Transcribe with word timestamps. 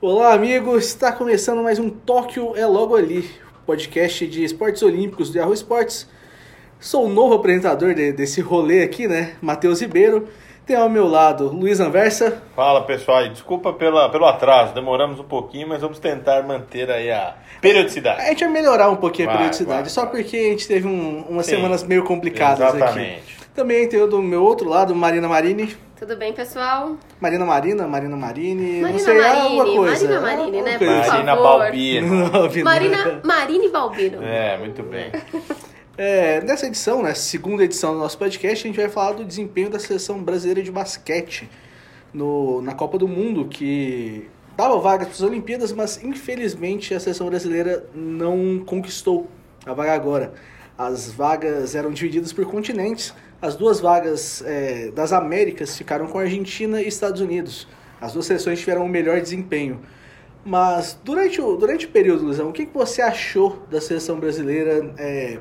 Olá, 0.00 0.32
amigos! 0.32 0.84
Está 0.86 1.10
começando 1.10 1.62
mais 1.62 1.78
um 1.78 1.90
Tóquio 1.90 2.56
é 2.56 2.64
Logo 2.66 2.94
Ali, 2.94 3.28
podcast 3.66 4.26
de 4.26 4.44
esportes 4.44 4.82
olímpicos 4.82 5.30
do 5.30 5.38
Yahoo 5.38 5.52
Esportes. 5.52 6.08
Sou 6.78 7.06
o 7.06 7.08
novo 7.08 7.34
apresentador 7.34 7.94
de, 7.94 8.12
desse 8.12 8.40
rolê 8.40 8.82
aqui, 8.84 9.08
né? 9.08 9.34
Matheus 9.42 9.80
Ribeiro. 9.80 10.28
Tem 10.64 10.76
ao 10.76 10.88
meu 10.88 11.08
lado 11.08 11.48
Luiz 11.48 11.80
Anversa. 11.80 12.42
Fala 12.54 12.82
pessoal, 12.82 13.24
e 13.24 13.30
desculpa 13.30 13.72
pela, 13.72 14.10
pelo 14.10 14.26
atraso, 14.26 14.74
demoramos 14.74 15.18
um 15.18 15.24
pouquinho, 15.24 15.66
mas 15.66 15.80
vamos 15.80 15.98
tentar 15.98 16.42
manter 16.42 16.90
aí 16.90 17.10
a 17.10 17.34
periodicidade. 17.60 18.20
A 18.20 18.26
gente 18.26 18.44
vai 18.44 18.52
melhorar 18.52 18.90
um 18.90 18.96
pouquinho 18.96 19.26
Vai, 19.26 19.34
a 19.34 19.38
periodicidade, 19.38 19.80
vai, 19.80 19.88
só 19.90 20.02
vai. 20.02 20.10
porque 20.10 20.36
a 20.36 20.50
gente 20.50 20.68
teve 20.68 20.86
um- 20.86 21.24
umas 21.28 21.46
Sim, 21.46 21.56
semanas 21.56 21.82
meio 21.82 22.04
complicadas 22.04 22.74
exatamente. 22.74 23.16
aqui. 23.34 23.37
Também 23.58 23.88
tem 23.88 24.00
o 24.00 24.06
do 24.06 24.22
meu 24.22 24.44
outro 24.44 24.68
lado, 24.68 24.94
Marina 24.94 25.26
Marini. 25.26 25.76
Tudo 25.98 26.14
bem, 26.14 26.32
pessoal? 26.32 26.96
Marina 27.20 27.44
Marina, 27.44 27.88
Marina 27.88 28.16
Marini, 28.16 28.74
não 28.74 28.82
Marina 28.82 28.98
sei, 29.00 29.20
Marini, 29.20 29.42
alguma 29.42 29.64
coisa. 29.64 30.08
Marina 30.08 30.20
Marini, 30.22 30.62
né? 30.62 30.78
coisa. 30.78 30.94
Marina 30.94 31.34
favor. 31.34 31.58
Balbino. 31.58 32.16
Não 32.30 32.64
Marina, 32.64 32.96
nada. 32.96 33.20
Marine 33.24 33.68
Balbino. 33.68 34.22
É, 34.22 34.58
muito 34.58 34.82
bem. 34.84 35.10
É, 36.00 36.40
nessa 36.42 36.68
edição, 36.68 37.02
né, 37.02 37.12
segunda 37.12 37.64
edição 37.64 37.92
do 37.92 37.98
nosso 37.98 38.16
podcast, 38.16 38.64
a 38.64 38.68
gente 38.68 38.76
vai 38.76 38.88
falar 38.88 39.14
do 39.14 39.24
desempenho 39.24 39.68
da 39.68 39.80
seleção 39.80 40.22
brasileira 40.22 40.62
de 40.62 40.70
basquete 40.70 41.50
no, 42.14 42.62
na 42.62 42.72
Copa 42.72 42.96
do 42.96 43.08
Mundo, 43.08 43.46
que 43.46 44.28
dava 44.56 44.78
vaga 44.78 45.04
para 45.06 45.12
as 45.12 45.22
Olimpíadas, 45.22 45.72
mas 45.72 46.00
infelizmente 46.04 46.94
a 46.94 47.00
seleção 47.00 47.26
brasileira 47.26 47.84
não 47.92 48.62
conquistou 48.64 49.26
a 49.66 49.72
vaga 49.72 49.92
agora. 49.92 50.34
As 50.78 51.10
vagas 51.10 51.74
eram 51.74 51.90
divididas 51.90 52.32
por 52.32 52.46
continentes. 52.46 53.12
As 53.40 53.54
duas 53.56 53.80
vagas 53.80 54.42
é, 54.44 54.90
das 54.90 55.12
Américas 55.12 55.76
ficaram 55.76 56.06
com 56.08 56.18
Argentina 56.18 56.82
e 56.82 56.88
Estados 56.88 57.20
Unidos. 57.20 57.68
As 58.00 58.12
duas 58.12 58.26
seleções 58.26 58.58
tiveram 58.60 58.84
o 58.84 58.88
melhor 58.88 59.20
desempenho. 59.20 59.80
Mas 60.44 60.98
durante 61.04 61.40
o, 61.40 61.56
durante 61.56 61.86
o 61.86 61.90
período, 61.90 62.24
Luizão, 62.24 62.48
o 62.48 62.52
que, 62.52 62.66
que 62.66 62.74
você 62.74 63.02
achou 63.02 63.66
da 63.70 63.80
seleção 63.80 64.18
brasileira 64.18 64.92
é, 64.98 65.38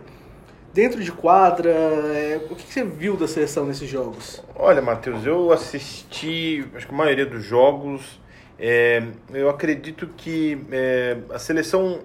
dentro 0.74 1.04
de 1.04 1.12
quadra? 1.12 1.70
é, 1.72 2.42
o 2.50 2.56
que, 2.56 2.66
que 2.66 2.74
você 2.74 2.84
viu 2.84 3.18
da 3.18 3.28
seleção 3.28 3.66
nesses 3.66 3.90
jogos? 3.90 4.44
Olha, 4.56 4.82
Matheus, 4.82 5.26
eu 5.26 5.52
assisti, 5.52 6.66
acho 6.76 6.88
que 6.88 6.94
a 6.94 6.98
maioria 6.98 7.26
dos 7.26 7.44
jogos. 7.44 8.20
é, 8.60 9.04
eu 9.34 9.50
acredito 9.50 10.08
que 10.08 10.66
é, 10.72 11.18
a 11.30 11.40
seleção, 11.40 12.02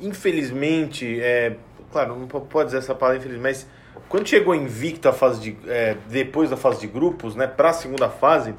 infelizmente, 0.00 1.20
é, 1.20 1.56
claro, 1.90 2.16
não 2.18 2.28
po- 2.28 2.40
pode 2.42 2.66
dizer 2.66 2.78
essa 2.78 2.94
palavra 2.94 3.18
infeliz, 3.20 3.40
mas 3.40 3.66
quando 4.08 4.26
chegou 4.28 4.54
invicta 4.54 5.10
a 5.10 5.12
fase 5.12 5.40
de, 5.40 5.56
é, 5.66 5.96
depois 6.08 6.50
da 6.50 6.56
fase 6.56 6.80
de 6.80 6.86
grupos, 6.86 7.34
né, 7.34 7.46
para 7.46 7.70
a 7.70 7.72
segunda 7.72 8.08
fase, 8.08 8.54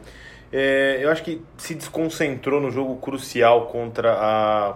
é, 0.51 0.99
eu 1.01 1.09
acho 1.09 1.23
que 1.23 1.41
se 1.57 1.75
desconcentrou 1.75 2.59
no 2.59 2.71
jogo 2.71 2.97
crucial 2.97 3.67
contra 3.67 4.13
a 4.13 4.75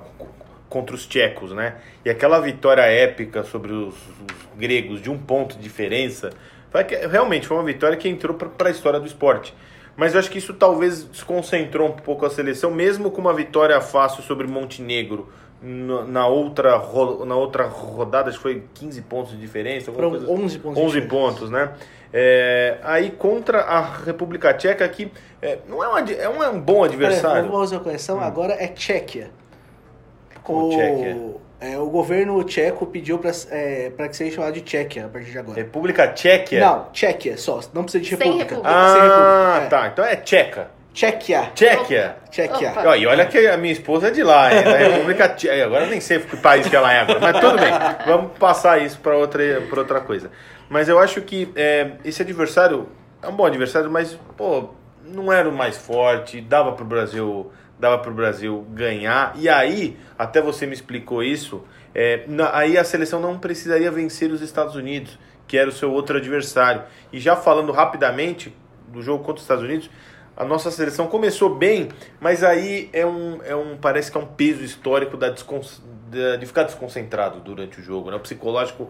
contra 0.70 0.96
os 0.96 1.06
tchecos, 1.06 1.52
né? 1.52 1.76
E 2.04 2.10
aquela 2.10 2.40
vitória 2.40 2.82
épica 2.82 3.44
sobre 3.44 3.72
os, 3.72 3.94
os 3.94 4.58
gregos 4.58 5.00
de 5.00 5.08
um 5.08 5.18
ponto 5.20 5.56
de 5.56 5.62
diferença, 5.62 6.32
foi 6.72 6.84
realmente 7.08 7.48
foi 7.48 7.58
uma 7.58 7.64
vitória 7.64 7.96
que 7.96 8.10
entrou 8.10 8.36
para 8.36 8.70
a 8.70 8.72
história 8.72 9.00
do 9.00 9.06
esporte. 9.06 9.54
Mas 9.96 10.14
eu 10.14 10.20
acho 10.20 10.32
que 10.32 10.40
isso 10.40 10.54
talvez 10.56 11.04
desconcentrou 11.04 11.90
um 11.90 11.92
pouco 11.92 12.26
a 12.26 12.30
seleção, 12.30 12.72
mesmo 12.72 13.12
com 13.12 13.22
uma 13.22 13.34
vitória 13.34 13.80
fácil 13.80 14.24
sobre 14.24 14.48
Montenegro 14.48 15.30
na 15.64 16.28
outra, 16.28 16.78
na 17.26 17.36
outra 17.36 17.64
rodada, 17.66 18.30
acho 18.30 18.38
que 18.38 18.44
foi 18.44 18.64
15 18.74 19.02
pontos 19.04 19.32
de 19.32 19.38
diferença. 19.38 19.92
Foram 19.94 20.10
coisa 20.10 20.26
assim. 20.26 20.34
11 20.44 20.60
pontos. 20.60 20.78
de 20.78 20.84
11 20.86 21.02
diferença. 21.02 21.10
pontos, 21.28 21.50
né? 21.50 21.70
É, 22.12 22.78
aí 22.84 23.10
contra 23.12 23.62
a 23.62 23.80
República 23.82 24.54
Tcheca, 24.54 24.88
que 24.90 25.12
é, 25.42 25.58
não 25.68 25.84
é, 25.84 25.88
um 25.88 25.96
ad- 25.96 26.14
é 26.16 26.30
um, 26.30 26.44
é 26.44 26.50
um 26.50 26.60
bom 26.60 26.84
adversário. 26.84 27.44
vamos 27.44 27.60
fazer 27.62 27.76
uma 27.78 27.84
correção, 27.84 28.20
agora 28.20 28.54
é 28.54 28.68
Tchequia. 28.68 29.32
Como 30.44 30.68
o, 30.68 30.70
Tchequia? 30.70 31.18
é, 31.62 31.78
o 31.80 31.88
governo 31.90 32.44
tcheco 32.44 32.86
pediu 32.86 33.18
para 33.18 33.32
é, 33.50 33.90
pra 33.96 34.10
que 34.10 34.16
seja 34.18 34.36
chamado 34.36 34.54
de 34.54 34.62
Tchequia 34.62 35.06
a 35.06 35.10
partir 35.10 35.32
de 35.32 35.40
agora. 35.40 35.56
República 35.58 36.08
Tchequia? 36.10 36.60
Não, 36.60 36.86
Tchequia 36.92 37.38
só, 37.38 37.62
não 37.74 37.84
precisa 37.84 38.04
de 38.04 38.10
Sem 38.10 38.18
república. 38.38 38.56
república. 38.56 38.70
Sem 38.92 39.02
Ah, 39.02 39.04
república, 39.04 39.66
é. 39.66 39.70
tá. 39.70 39.88
Então 39.88 40.06
é 40.06 40.16
tcheca. 40.18 40.68
Tchequia. 40.94 41.52
Tchequia. 41.56 42.18
Tchequia. 42.30 42.72
Opa. 42.72 42.98
E 42.98 43.08
olha 43.08 43.26
que 43.26 43.48
a 43.48 43.58
minha 43.58 43.74
esposa 43.74 44.10
é 44.10 44.12
de 44.12 44.22
lá, 44.24 44.54
hein? 44.54 44.64
Da 44.64 44.78
República 44.78 45.28
Tcheca. 45.30 45.66
Agora 45.66 45.86
eu 45.86 45.90
nem 45.90 46.00
sei 46.00 46.20
que 46.20 46.38
país 46.38 46.68
que 46.68 46.76
ela 46.76 46.94
é 46.94 47.00
agora. 47.00 47.20
Mas 47.20 47.40
tudo 47.40 47.58
bem. 47.58 47.72
Vamos 48.06 48.38
passar 48.38 48.80
isso 48.82 49.00
para 49.00 49.18
outra, 49.18 49.42
pra 49.70 49.80
outra 49.80 50.02
coisa. 50.02 50.30
Mas 50.70 50.88
eu 50.88 51.00
acho 51.00 51.22
que 51.22 51.52
é, 51.56 51.92
esse 52.06 52.22
adversário 52.22 52.88
é 53.22 53.28
um 53.28 53.36
bom 53.36 53.46
adversário, 53.46 53.90
mas, 53.90 54.18
pô, 54.38 54.70
não 55.04 55.32
era 55.34 55.50
o 55.50 55.52
mais 55.52 55.78
forte. 55.78 56.40
Dava 56.42 56.74
pro 56.74 56.86
Brasil, 56.86 57.52
dava 57.80 57.98
pro 57.98 58.14
Brasil 58.14 58.64
ganhar. 58.70 59.34
E 59.36 59.50
aí, 59.50 59.98
até 60.18 60.42
você 60.42 60.68
me 60.68 60.74
explicou 60.74 61.24
isso, 61.24 61.64
é, 61.96 62.24
na- 62.28 62.56
aí 62.56 62.78
a 62.78 62.84
seleção 62.84 63.20
não 63.20 63.40
precisaria 63.40 63.90
vencer 63.90 64.30
os 64.32 64.42
Estados 64.42 64.76
Unidos, 64.76 65.18
que 65.48 65.58
era 65.58 65.70
o 65.70 65.74
seu 65.74 65.92
outro 65.92 66.18
adversário. 66.18 66.84
E 67.12 67.20
já 67.20 67.36
falando 67.36 67.72
rapidamente 67.72 68.56
do 68.88 69.02
jogo 69.02 69.20
contra 69.24 69.38
os 69.38 69.42
Estados 69.42 69.64
Unidos, 69.64 69.90
a 70.36 70.44
nossa 70.44 70.72
seleção 70.72 71.08
começou 71.08 71.54
bem, 71.56 71.90
mas 72.20 72.44
aí 72.44 72.90
é 72.92 73.06
um, 73.06 73.40
é 73.44 73.56
um 73.56 73.78
parece 73.78 74.12
que 74.12 74.18
é 74.18 74.22
um 74.22 74.26
peso 74.26 74.64
histórico 74.64 75.16
da 75.18 75.30
descon- 75.30 75.62
da- 76.10 76.36
de 76.38 76.46
ficar 76.46 76.64
desconcentrado 76.64 77.40
durante 77.40 77.80
o 77.80 77.84
jogo, 77.84 78.10
né? 78.10 78.18
O 78.18 78.20
psicológico 78.20 78.90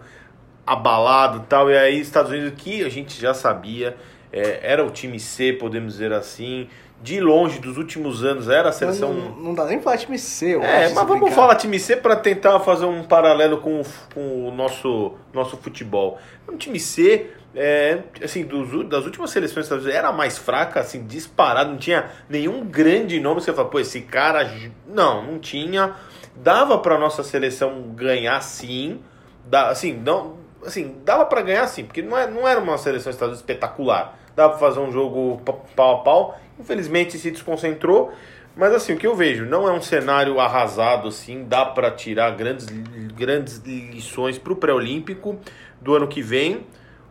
abalado 0.66 1.40
e 1.40 1.42
tal. 1.48 1.70
E 1.70 1.78
aí, 1.78 2.00
Estados 2.00 2.31
Unidos, 2.31 2.54
que 2.62 2.84
a 2.84 2.90
gente 2.90 3.20
já 3.20 3.34
sabia, 3.34 3.96
é, 4.31 4.59
era 4.64 4.86
o 4.86 4.90
time 4.90 5.20
C, 5.20 5.54
podemos 5.54 5.94
dizer 5.94 6.14
assim. 6.14 6.68
De 7.02 7.20
longe, 7.20 7.60
dos 7.60 7.75
últimos 7.78 8.24
anos, 8.24 8.48
era 8.48 8.70
a 8.70 8.72
seleção. 8.72 9.14
Não, 9.14 9.31
não 9.36 9.54
dá 9.54 9.66
nem 9.66 9.75
pra 9.75 9.84
falar 9.92 9.98
time 9.98 10.18
C, 10.18 10.56
eu 10.56 10.64
É, 10.64 10.84
mas 10.84 10.94
vamos 10.94 11.20
brincar. 11.20 11.36
falar 11.36 11.56
time 11.56 11.78
C 11.78 11.98
para 11.98 12.16
tentar 12.16 12.58
fazer 12.62 12.86
um 12.86 13.04
paralelo 13.04 13.58
com, 13.58 13.81
o- 13.81 13.86
com 14.14 14.48
o 14.48 14.52
nosso, 14.56 15.12
nosso 15.34 15.58
futebol. 15.58 16.18
O 16.48 16.56
time 16.56 16.80
C, 16.80 17.30
é, 17.56 18.00
assim, 18.24 18.44
dos, 18.44 18.88
das 18.88 19.06
últimas 19.06 19.30
seleções 19.30 19.69
era 19.86 20.12
mais 20.12 20.38
fraca, 20.38 20.80
assim, 20.80 21.06
disparado, 21.06 21.72
não 21.72 21.78
tinha 21.78 22.09
nenhum 22.28 22.66
grande 22.66 23.19
nome 23.19 23.38
que 23.40 23.46
você 23.46 23.53
fala, 23.53 23.69
pô, 23.69 23.80
esse 23.80 24.02
cara. 24.02 24.50
Não, 24.88 25.24
não 25.24 25.40
tinha. 25.40 25.96
Dava 26.36 26.78
para 26.80 26.97
nossa 26.97 27.24
seleção 27.24 27.94
ganhar 27.96 28.42
sim. 28.42 29.02
Dá, 29.46 29.69
assim, 29.69 29.94
não, 29.94 30.38
assim, 30.66 30.96
dava 31.06 31.25
para 31.25 31.42
ganhar 31.42 31.68
sim, 31.68 31.84
porque 31.84 32.02
não, 32.02 32.18
é, 32.18 32.30
não 32.30 32.47
era 32.47 32.59
uma 32.59 32.78
seleção 32.78 33.09
dos 33.09 33.16
Estados 33.16 33.34
Unidos 33.34 33.42
espetacular. 33.42 34.18
Dava 34.36 34.58
para 34.58 34.59
fazer 34.59 34.80
um 34.80 34.92
jogo 34.92 35.42
pa- 35.46 35.53
pau 35.75 35.96
a 35.97 36.03
pau. 36.03 36.42
Infelizmente 36.59 37.18
se 37.18 37.30
desconcentrou. 37.30 38.12
Mas 38.56 38.72
assim, 38.72 38.94
o 38.94 38.97
que 38.97 39.08
eu 39.08 39.16
vejo, 39.16 39.46
não 39.46 39.68
é 39.68 39.72
um 39.72 39.81
cenário 39.81 40.40
arrasado 40.40 41.08
assim, 41.08 41.44
dá 41.44 41.66
para 41.66 41.90
tirar 41.90 42.31
grandes, 42.36 42.68
grandes 43.16 43.58
lições 43.66 44.38
para 44.38 44.53
o 44.53 44.56
pré-olímpico 44.56 45.40
do 45.81 45.96
ano 45.96 46.08
que 46.08 46.22
vem. 46.22 46.66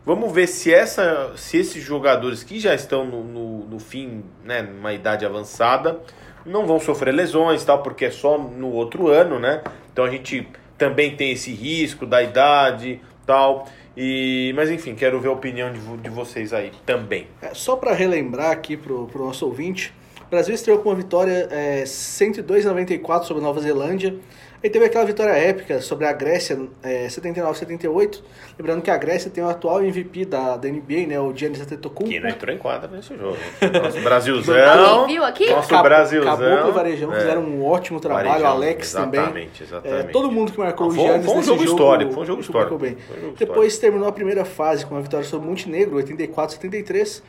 Vamos 0.05 0.33
ver 0.33 0.49
se, 0.49 0.75
essa, 0.75 1.33
se 1.37 1.59
esses 1.59 1.83
jogadores 1.83 2.43
que 2.43 2.59
já 2.59 2.75
estão 2.75 3.05
no, 3.05 3.23
no, 3.23 3.59
no 3.67 3.79
fim, 3.79 4.25
né, 4.45 4.61
numa 4.61 4.93
idade 4.93 5.25
avançada, 5.25 6.01
não 6.45 6.67
vão 6.67 6.81
sofrer 6.81 7.15
lesões, 7.15 7.65
tal, 7.65 7.83
porque 7.83 8.07
é 8.07 8.11
só 8.11 8.37
no 8.37 8.73
outro 8.73 9.07
ano, 9.09 9.39
né? 9.39 9.63
Então 9.93 10.05
a 10.05 10.11
gente 10.11 10.49
também 10.77 11.15
tem 11.15 11.31
esse 11.31 11.53
risco 11.53 12.05
da 12.05 12.21
idade, 12.21 13.01
tal. 13.25 13.69
E, 13.97 14.53
mas 14.57 14.71
enfim, 14.71 14.97
quero 14.97 15.21
ver 15.21 15.29
a 15.29 15.33
opinião 15.33 15.73
de, 15.73 15.79
de 15.99 16.11
vocês 16.11 16.53
aí 16.53 16.73
também. 16.85 17.29
É, 17.41 17.55
só 17.55 17.77
para 17.77 17.93
relembrar 17.93 18.51
aqui 18.51 18.77
pro, 18.77 19.07
pro 19.07 19.25
nosso 19.25 19.47
ouvinte, 19.47 19.95
o 20.27 20.31
Brasil 20.31 20.55
estreou 20.55 20.81
com 20.81 20.89
uma 20.89 20.97
vitória 20.97 21.47
é, 21.51 21.85
102 21.87 22.67
a 22.67 22.71
94 22.71 23.29
sobre 23.29 23.41
a 23.41 23.47
Nova 23.47 23.61
Zelândia. 23.61 24.17
Aí 24.63 24.71
teve 24.71 24.85
aquela 24.85 25.05
vitória 25.05 25.33
épica 25.33 25.81
sobre 25.81 26.07
a 26.07 26.13
Grécia, 26.13 26.57
é, 26.85 27.09
79 27.09 27.51
a 27.51 27.55
78. 27.55 28.23
Lembrando 28.57 28.81
que 28.81 28.91
a 28.93 28.97
Grécia 28.97 29.29
tem 29.29 29.43
o 29.43 29.49
atual 29.49 29.83
MVP 29.83 30.25
da, 30.25 30.57
da 30.57 30.69
NBA, 30.69 31.07
né, 31.09 31.19
o 31.19 31.35
Giannis 31.35 31.61
Antetokounmpo. 31.61 32.09
Que 32.13 32.21
não 32.21 32.29
entrou 32.29 32.55
em 32.55 32.59
quadra 32.59 32.89
nesse 32.89 33.17
jogo. 33.17 33.37
Nosso 33.83 34.01
Brasilzão. 34.01 34.55
Alguém 34.89 35.17
viu 35.17 35.25
aqui? 35.25 35.51
Nosso 35.51 35.69
Cabo- 35.69 35.83
Brasilzão. 35.83 36.37
Caboclo 36.37 36.69
e 36.69 36.73
Varejão 36.73 37.13
É. 37.13 37.17
fizeram 37.19 37.43
um 37.43 37.65
ótimo 37.65 37.99
trabalho, 37.99 38.29
Varejão, 38.29 38.49
o 38.49 38.53
Alex 38.53 38.93
também. 38.93 39.21
exatamente, 39.21 39.63
exatamente. 39.65 40.01
É, 40.01 40.13
todo 40.13 40.31
mundo 40.31 40.53
que 40.53 40.59
marcou 40.61 40.91
Foi- 40.93 40.99
o 41.03 41.07
Giannis 41.09 41.27
foi 41.27 41.35
um 41.37 41.43
jogo 41.43 41.65
histórico, 41.65 42.13
foi 42.13 42.23
um 42.23 42.27
jogo 42.27 42.41
histórico. 42.41 42.79
bem. 42.79 42.97
Um 43.19 43.21
jogo 43.21 43.37
Depois 43.37 43.79
terminou 43.79 44.07
a 44.07 44.13
primeira 44.13 44.45
fase 44.45 44.87
com 44.87 44.95
uma 44.95 45.03
vitória 45.03 45.27
sobre 45.27 45.45
o 45.47 45.51
Montenegro, 45.51 45.97
84 45.97 46.55
a 46.57 46.61
73. 46.61 47.21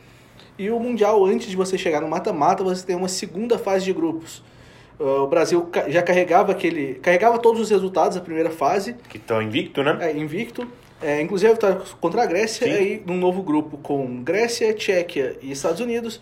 E 0.56 0.70
o 0.70 0.78
Mundial, 0.78 1.24
antes 1.24 1.48
de 1.48 1.56
você 1.56 1.76
chegar 1.76 2.00
no 2.00 2.08
mata-mata, 2.08 2.62
você 2.62 2.86
tem 2.86 2.94
uma 2.94 3.08
segunda 3.08 3.58
fase 3.58 3.84
de 3.84 3.92
grupos. 3.92 4.40
Uh, 4.98 5.22
o 5.22 5.26
Brasil 5.26 5.68
já 5.88 6.02
carregava 6.02 6.52
aquele. 6.52 6.94
carregava 6.94 7.38
todos 7.38 7.60
os 7.60 7.70
resultados 7.70 8.16
da 8.16 8.22
primeira 8.22 8.50
fase, 8.50 8.94
Que 9.08 9.16
estão 9.16 9.42
invicto, 9.42 9.82
né? 9.82 9.98
é, 10.00 10.16
invicto. 10.16 10.66
É, 11.02 11.20
inclusive 11.20 11.50
a 11.50 11.54
vitória 11.54 11.80
contra 12.00 12.22
a 12.22 12.26
Grécia, 12.26 12.66
Sim. 12.66 12.72
aí 12.72 13.02
num 13.04 13.16
novo 13.16 13.42
grupo 13.42 13.76
com 13.78 14.22
Grécia, 14.22 14.72
Tchequia 14.72 15.36
e 15.42 15.50
Estados 15.50 15.80
Unidos. 15.80 16.20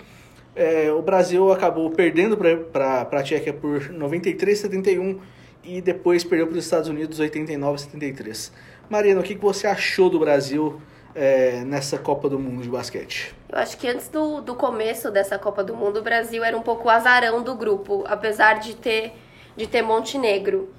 É, 0.56 0.90
o 0.90 1.00
Brasil 1.00 1.52
acabou 1.52 1.90
perdendo 1.90 2.36
para 2.36 3.02
a 3.02 3.22
Tchequia 3.22 3.52
por 3.52 3.90
93 3.90 4.58
a 4.58 4.62
71 4.62 5.20
e 5.64 5.80
depois 5.80 6.24
perdeu 6.24 6.46
para 6.46 6.58
os 6.58 6.64
Estados 6.64 6.88
Unidos 6.88 7.20
89 7.20 7.74
a 7.74 7.78
73. 7.78 8.52
Marina, 8.90 9.20
o 9.20 9.22
que, 9.22 9.34
que 9.34 9.40
você 9.40 9.66
achou 9.66 10.10
do 10.10 10.18
Brasil 10.18 10.80
é, 11.14 11.62
nessa 11.64 11.98
Copa 11.98 12.28
do 12.28 12.38
Mundo 12.38 12.62
de 12.62 12.68
basquete? 12.68 13.34
Eu 13.48 13.58
acho 13.58 13.76
que 13.76 13.88
antes 13.88 14.08
do, 14.08 14.40
do 14.40 14.54
começo 14.54 15.10
dessa 15.10 15.38
Copa 15.38 15.62
do 15.62 15.76
Mundo, 15.76 15.98
o 15.98 16.02
Brasil 16.02 16.42
era 16.42 16.56
um 16.56 16.62
pouco 16.62 16.88
azarão 16.88 17.42
do 17.42 17.54
grupo, 17.54 18.04
apesar 18.06 18.58
de 18.58 18.74
ter, 18.74 19.12
de 19.56 19.66
ter 19.66 19.82
Montenegro. 19.82 20.72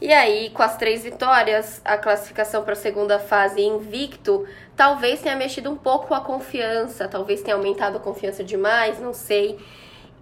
E 0.00 0.12
aí, 0.12 0.48
com 0.50 0.62
as 0.62 0.76
três 0.78 1.02
vitórias, 1.02 1.82
a 1.84 1.98
classificação 1.98 2.62
para 2.62 2.72
a 2.72 2.76
segunda 2.76 3.18
fase 3.18 3.60
invicto, 3.60 4.46
talvez 4.74 5.20
tenha 5.20 5.36
mexido 5.36 5.70
um 5.70 5.76
pouco 5.76 6.14
a 6.14 6.20
confiança, 6.20 7.06
talvez 7.06 7.42
tenha 7.42 7.54
aumentado 7.54 7.98
a 7.98 8.00
confiança 8.00 8.42
demais, 8.42 8.98
não 8.98 9.12
sei. 9.12 9.58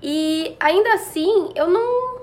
E 0.02 0.56
ainda 0.58 0.94
assim, 0.94 1.52
eu 1.54 1.68
não. 1.68 2.18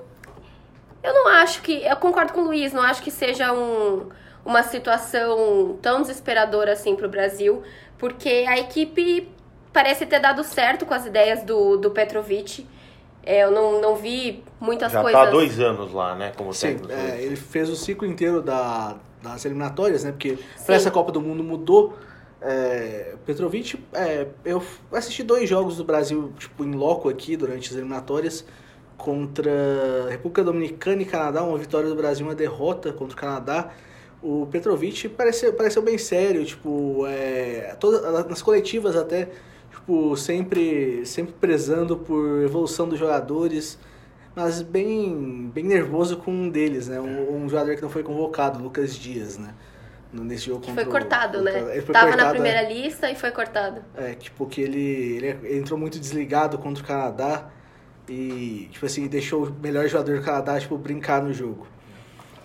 Eu 1.02 1.14
não 1.14 1.28
acho 1.30 1.62
que. 1.62 1.82
Eu 1.86 1.96
concordo 1.96 2.34
com 2.34 2.42
o 2.42 2.46
Luiz, 2.46 2.74
não 2.74 2.82
acho 2.82 3.02
que 3.02 3.12
seja 3.12 3.54
um, 3.54 4.10
uma 4.46 4.62
situação 4.62 5.78
tão 5.82 6.02
desesperadora 6.02 6.74
assim 6.74 6.96
para 6.96 7.08
o 7.08 7.10
Brasil, 7.10 7.64
porque 7.98 8.46
a 8.48 8.60
equipe 8.60 9.28
parece 9.74 10.06
ter 10.06 10.20
dado 10.20 10.44
certo 10.44 10.86
com 10.86 10.94
as 10.94 11.06
ideias 11.06 11.44
do, 11.44 11.78
do 11.78 11.92
Petrovic. 11.92 12.66
É, 13.24 13.44
eu 13.44 13.50
não, 13.50 13.82
não 13.82 13.96
vi 13.96 14.44
muitas 14.60 14.92
Já 14.92 15.02
coisas. 15.02 15.20
tá 15.20 15.28
há 15.28 15.32
dois 15.32 15.60
anos 15.60 15.92
lá, 15.92 16.16
né? 16.16 16.32
Como 16.38 16.54
Sim, 16.54 16.78
técnico. 16.78 16.94
é, 16.94 17.22
ele 17.22 17.36
fez 17.36 17.70
o 17.70 17.76
ciclo 17.76 18.08
inteiro 18.08 18.42
da, 18.42 18.98
das 19.22 19.44
eliminatórias, 19.46 20.04
né? 20.04 20.12
Porque 20.12 20.38
para 20.64 20.76
essa 20.76 20.92
Copa 20.92 21.12
do 21.12 21.20
Mundo 21.20 21.44
mudou. 21.44 21.98
É, 22.48 23.16
Petrovic, 23.26 23.84
é, 23.92 24.28
eu 24.44 24.62
assisti 24.92 25.24
dois 25.24 25.50
jogos 25.50 25.78
do 25.78 25.84
Brasil, 25.84 26.32
tipo, 26.38 26.64
em 26.64 26.74
loco 26.74 27.10
aqui, 27.10 27.36
durante 27.36 27.72
as 27.72 27.76
eliminatórias, 27.76 28.46
contra 28.96 29.52
República 30.12 30.44
Dominicana 30.44 31.02
e 31.02 31.06
Canadá, 31.06 31.42
uma 31.42 31.58
vitória 31.58 31.90
do 31.90 31.96
Brasil, 31.96 32.24
uma 32.24 32.36
derrota 32.36 32.94
contra 32.94 33.18
o 33.18 33.20
Canadá. 33.20 33.72
O 34.28 34.48
Petrovic 34.52 35.08
pareceu, 35.10 35.54
pareceu 35.54 35.82
bem 35.84 35.98
sério, 36.00 36.44
tipo, 36.44 37.06
é, 37.08 37.76
todas, 37.80 38.02
nas 38.28 38.42
coletivas 38.42 38.96
até, 38.96 39.30
tipo, 39.70 40.16
sempre, 40.18 41.06
sempre 41.06 41.34
prezando 41.40 41.96
por 41.98 42.42
evolução 42.42 42.90
dos 42.90 42.98
jogadores, 42.98 43.78
mas 44.36 44.64
bem, 44.64 45.52
bem 45.54 45.64
nervoso 45.64 46.18
com 46.18 46.32
um 46.32 46.50
deles, 46.50 46.88
né? 46.88 47.00
Um, 47.00 47.44
um 47.44 47.48
jogador 47.50 47.76
que 47.76 47.82
não 47.84 47.90
foi 47.90 48.02
convocado, 48.02 48.62
Lucas 48.64 48.96
Dias, 48.96 49.38
né? 49.38 49.54
Nesse 50.12 50.46
jogo 50.48 50.62
Que 50.62 50.72
foi 50.74 50.86
o- 50.86 50.90
cortado, 50.90 51.38
contra- 51.40 51.62
né? 51.62 51.72
Ele 51.74 51.82
foi 51.82 51.94
Tava 51.94 52.06
na 52.08 52.12
cortado, 52.14 52.32
primeira 52.34 52.62
é. 52.62 52.74
lista 52.74 53.12
e 53.12 53.16
foi 53.16 53.30
cortado. 53.32 53.82
É, 53.96 54.14
tipo, 54.14 54.46
que 54.48 54.62
ele, 54.62 54.80
ele 55.18 55.58
entrou 55.60 55.78
muito 55.78 56.00
desligado 56.00 56.58
contra 56.58 56.82
o 56.84 56.88
Canadá 56.88 57.50
e, 58.10 58.70
tipo 58.72 58.86
assim, 58.86 59.08
deixou 59.08 59.46
o 59.46 59.54
melhor 59.62 59.88
jogador 59.88 60.18
do 60.18 60.24
Canadá, 60.24 60.60
tipo, 60.60 60.78
brincar 60.78 61.22
no 61.22 61.32
jogo. 61.34 61.68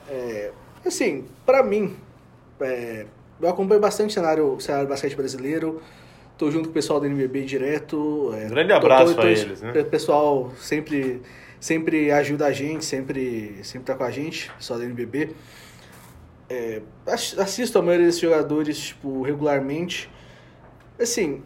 É, 0.08 0.50
assim, 0.88 1.26
pra 1.46 1.62
mim, 1.62 1.96
é, 2.60 3.06
eu 3.40 3.48
acompanho 3.48 3.80
bastante 3.80 4.10
o 4.10 4.12
cenário, 4.14 4.54
o 4.54 4.60
cenário 4.60 4.86
do 4.86 4.90
basquete 4.90 5.14
brasileiro, 5.16 5.80
tô 6.38 6.50
junto 6.50 6.64
com 6.64 6.70
o 6.70 6.74
pessoal 6.74 7.00
do 7.00 7.06
NBB 7.06 7.44
direto. 7.44 8.32
é, 8.34 8.46
Grande 8.48 8.70
tô- 8.70 8.74
abraço 8.76 9.14
tô- 9.14 9.20
a 9.20 9.22
tô- 9.24 9.28
eles, 9.28 9.60
né? 9.60 9.72
O 9.80 9.84
pessoal 9.86 10.52
sempre, 10.58 11.20
sempre 11.58 12.10
ajuda 12.10 12.46
a 12.46 12.52
gente, 12.52 12.84
sempre, 12.84 13.60
sempre 13.62 13.84
tá 13.86 13.94
com 13.94 14.04
a 14.04 14.10
gente, 14.10 14.48
o 14.50 14.54
pessoal 14.54 14.78
do 14.78 14.84
NBB. 14.84 15.30
É, 16.48 16.82
ass- 17.06 17.38
assisto 17.38 17.78
a 17.78 17.82
maioria 17.82 18.06
desses 18.06 18.20
jogadores, 18.20 18.78
tipo, 18.78 19.22
regularmente. 19.22 20.10
Assim, 20.98 21.42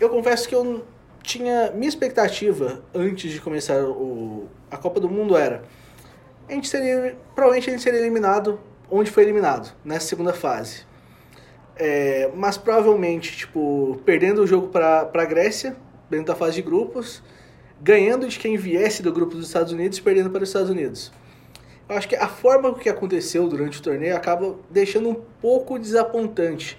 eu 0.00 0.08
confesso 0.08 0.48
que 0.48 0.54
eu 0.54 0.84
tinha. 1.22 1.70
Minha 1.72 1.88
expectativa 1.88 2.82
antes 2.94 3.30
de 3.30 3.40
começar 3.40 3.84
o, 3.84 4.48
a 4.70 4.76
Copa 4.76 4.98
do 4.98 5.08
Mundo 5.08 5.36
era. 5.36 5.62
A 6.48 6.52
gente 6.52 6.68
seria. 6.68 7.16
Provavelmente 7.34 7.68
a 7.70 7.72
gente 7.72 7.82
seria 7.82 8.00
eliminado 8.00 8.58
onde 8.90 9.10
foi 9.10 9.22
eliminado, 9.22 9.74
nessa 9.84 10.06
segunda 10.06 10.32
fase. 10.32 10.86
É, 11.76 12.30
mas 12.34 12.56
provavelmente, 12.56 13.36
tipo, 13.36 14.00
perdendo 14.04 14.42
o 14.42 14.46
jogo 14.46 14.68
pra, 14.68 15.04
pra 15.04 15.24
Grécia, 15.24 15.76
dentro 16.10 16.26
da 16.26 16.34
fase 16.34 16.56
de 16.56 16.62
grupos, 16.62 17.22
ganhando 17.80 18.26
de 18.26 18.38
quem 18.38 18.56
viesse 18.56 19.02
do 19.02 19.12
grupo 19.12 19.36
dos 19.36 19.46
Estados 19.46 19.72
Unidos 19.72 20.00
perdendo 20.00 20.30
para 20.30 20.42
os 20.42 20.48
Estados 20.48 20.70
Unidos. 20.70 21.12
Eu 21.88 21.96
acho 21.96 22.08
que 22.08 22.16
a 22.16 22.28
forma 22.28 22.74
que 22.74 22.88
aconteceu 22.88 23.48
durante 23.48 23.78
o 23.78 23.82
torneio 23.82 24.16
acaba 24.16 24.56
deixando 24.68 25.08
um 25.08 25.14
pouco 25.14 25.78
desapontante 25.78 26.78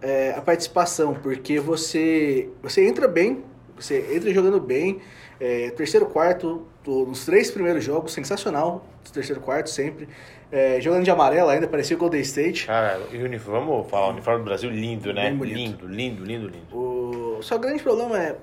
é, 0.00 0.34
a 0.36 0.40
participação, 0.40 1.14
porque 1.14 1.58
você, 1.58 2.48
você 2.62 2.86
entra 2.86 3.08
bem, 3.08 3.42
você 3.74 4.14
entra 4.14 4.32
jogando 4.32 4.60
bem, 4.60 5.00
é, 5.40 5.70
terceiro 5.70 6.06
quarto, 6.06 6.66
nos 6.86 7.24
três 7.24 7.50
primeiros 7.50 7.82
jogos, 7.82 8.12
sensacional, 8.12 8.86
terceiro 9.12 9.40
quarto 9.40 9.68
sempre, 9.68 10.08
é, 10.52 10.80
jogando 10.80 11.04
de 11.04 11.10
amarelo 11.10 11.48
ainda, 11.50 11.66
parecia 11.66 11.96
o 11.96 11.98
Golden 11.98 12.20
State. 12.20 12.66
Cara, 12.66 13.00
uniforme, 13.12 13.36
vamos 13.38 13.90
falar, 13.90 14.06
o 14.08 14.10
uniforme 14.10 14.38
do 14.40 14.44
Brasil 14.44 14.70
lindo, 14.70 15.12
né? 15.12 15.30
Lindo, 15.30 15.86
lindo, 15.86 16.24
lindo, 16.24 16.46
lindo. 16.48 16.66
O 16.76 17.38
só 17.42 17.58
grande 17.58 17.82
problema 17.82 18.18
é 18.18 18.36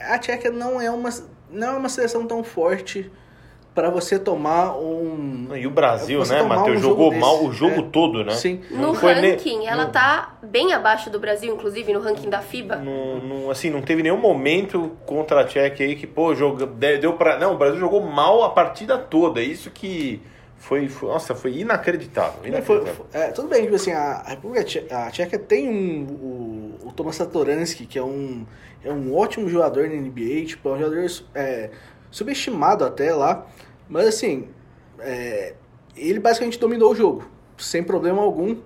a 0.00 0.18
Tchequia 0.18 0.50
não 0.50 0.80
é 0.80 0.90
uma 0.90 1.10
não 1.50 1.68
é 1.74 1.76
uma 1.76 1.88
seleção 1.88 2.26
tão 2.26 2.42
forte 2.42 3.10
para 3.74 3.90
você 3.90 4.18
tomar 4.20 4.76
um 4.76 5.48
E 5.54 5.66
o 5.66 5.70
Brasil, 5.70 6.24
né, 6.24 6.42
Matheus, 6.42 6.78
um 6.78 6.80
jogo 6.80 6.94
jogou 6.94 7.08
desse. 7.10 7.20
mal 7.20 7.44
o 7.44 7.52
jogo 7.52 7.80
É. 7.80 7.82
todo, 7.90 8.24
né? 8.24 8.32
Sim. 8.32 8.60
No 8.70 8.78
Não 8.78 8.94
foi 8.94 9.14
ne- 9.16 9.30
ranking, 9.32 9.66
ela 9.66 9.84
não- 9.84 9.90
tá 9.92 10.36
bem 10.42 10.72
abaixo 10.72 11.10
do 11.10 11.18
Brasil, 11.18 11.52
inclusive 11.54 11.92
no 11.92 12.00
ranking 12.00 12.30
da 12.30 12.40
FIBA. 12.40 12.76
Não, 12.76 13.18
não- 13.18 13.50
assim, 13.50 13.70
não 13.70 13.82
teve 13.82 14.02
nenhum 14.02 14.16
momento 14.16 14.92
contra 15.04 15.40
a 15.40 15.44
Tchequia 15.44 15.86
aí 15.86 15.96
que, 15.96 16.06
pô, 16.06 16.34
joga, 16.36 16.66
de- 16.66 16.98
deu 16.98 17.14
pra. 17.14 17.36
Não, 17.38 17.54
o 17.54 17.58
Brasil 17.58 17.78
jogou 17.80 18.00
mal 18.00 18.42
a 18.44 18.50
partida 18.50 18.96
toda. 18.96 19.40
Isso 19.40 19.70
que 19.70 20.20
foi. 20.66 20.88
foi- 20.88 21.08
nossa, 21.08 21.34
foi 21.34 21.58
inacreditável. 21.58 22.40
Não, 22.50 22.62
foi- 22.62 22.76
inacreditável. 22.76 23.06
foi- 23.10 23.20
é, 23.20 23.28
tudo 23.32 23.48
bem, 23.48 23.62
tipo 23.64 23.74
assim, 23.74 23.92
a 23.92 24.22
a 24.26 24.30
República 24.30 24.64
Tche- 24.64 24.86
a 24.90 25.10
Tcheca 25.10 25.38
tem 25.38 25.68
um, 25.68 26.04
o, 26.82 26.88
o 26.88 26.92
Tomas 26.92 27.16
Satoransky, 27.16 27.86
que 27.86 27.98
é 27.98 28.02
um, 28.02 28.46
é 28.82 28.92
um 28.92 29.14
ótimo 29.14 29.48
jogador 29.48 29.88
na 29.88 29.94
NBA, 29.94 30.44
tipo, 30.46 30.68
é 30.68 30.72
um 30.72 30.78
jogador 30.78 31.06
é, 31.34 31.70
subestimado 32.10 32.84
até 32.84 33.14
lá, 33.14 33.46
mas 33.88 34.06
assim, 34.06 34.48
é, 35.00 35.54
ele 35.96 36.18
basicamente 36.20 36.58
dominou 36.58 36.92
o 36.92 36.94
jogo, 36.94 37.28
sem 37.58 37.82
problema 37.82 38.22
algum. 38.22 38.56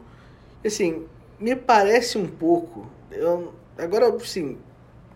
Assim, 0.64 1.04
me 1.38 1.54
parece 1.56 2.18
um 2.18 2.26
pouco, 2.26 2.86
eu, 3.10 3.52
agora, 3.76 4.08
assim, 4.14 4.58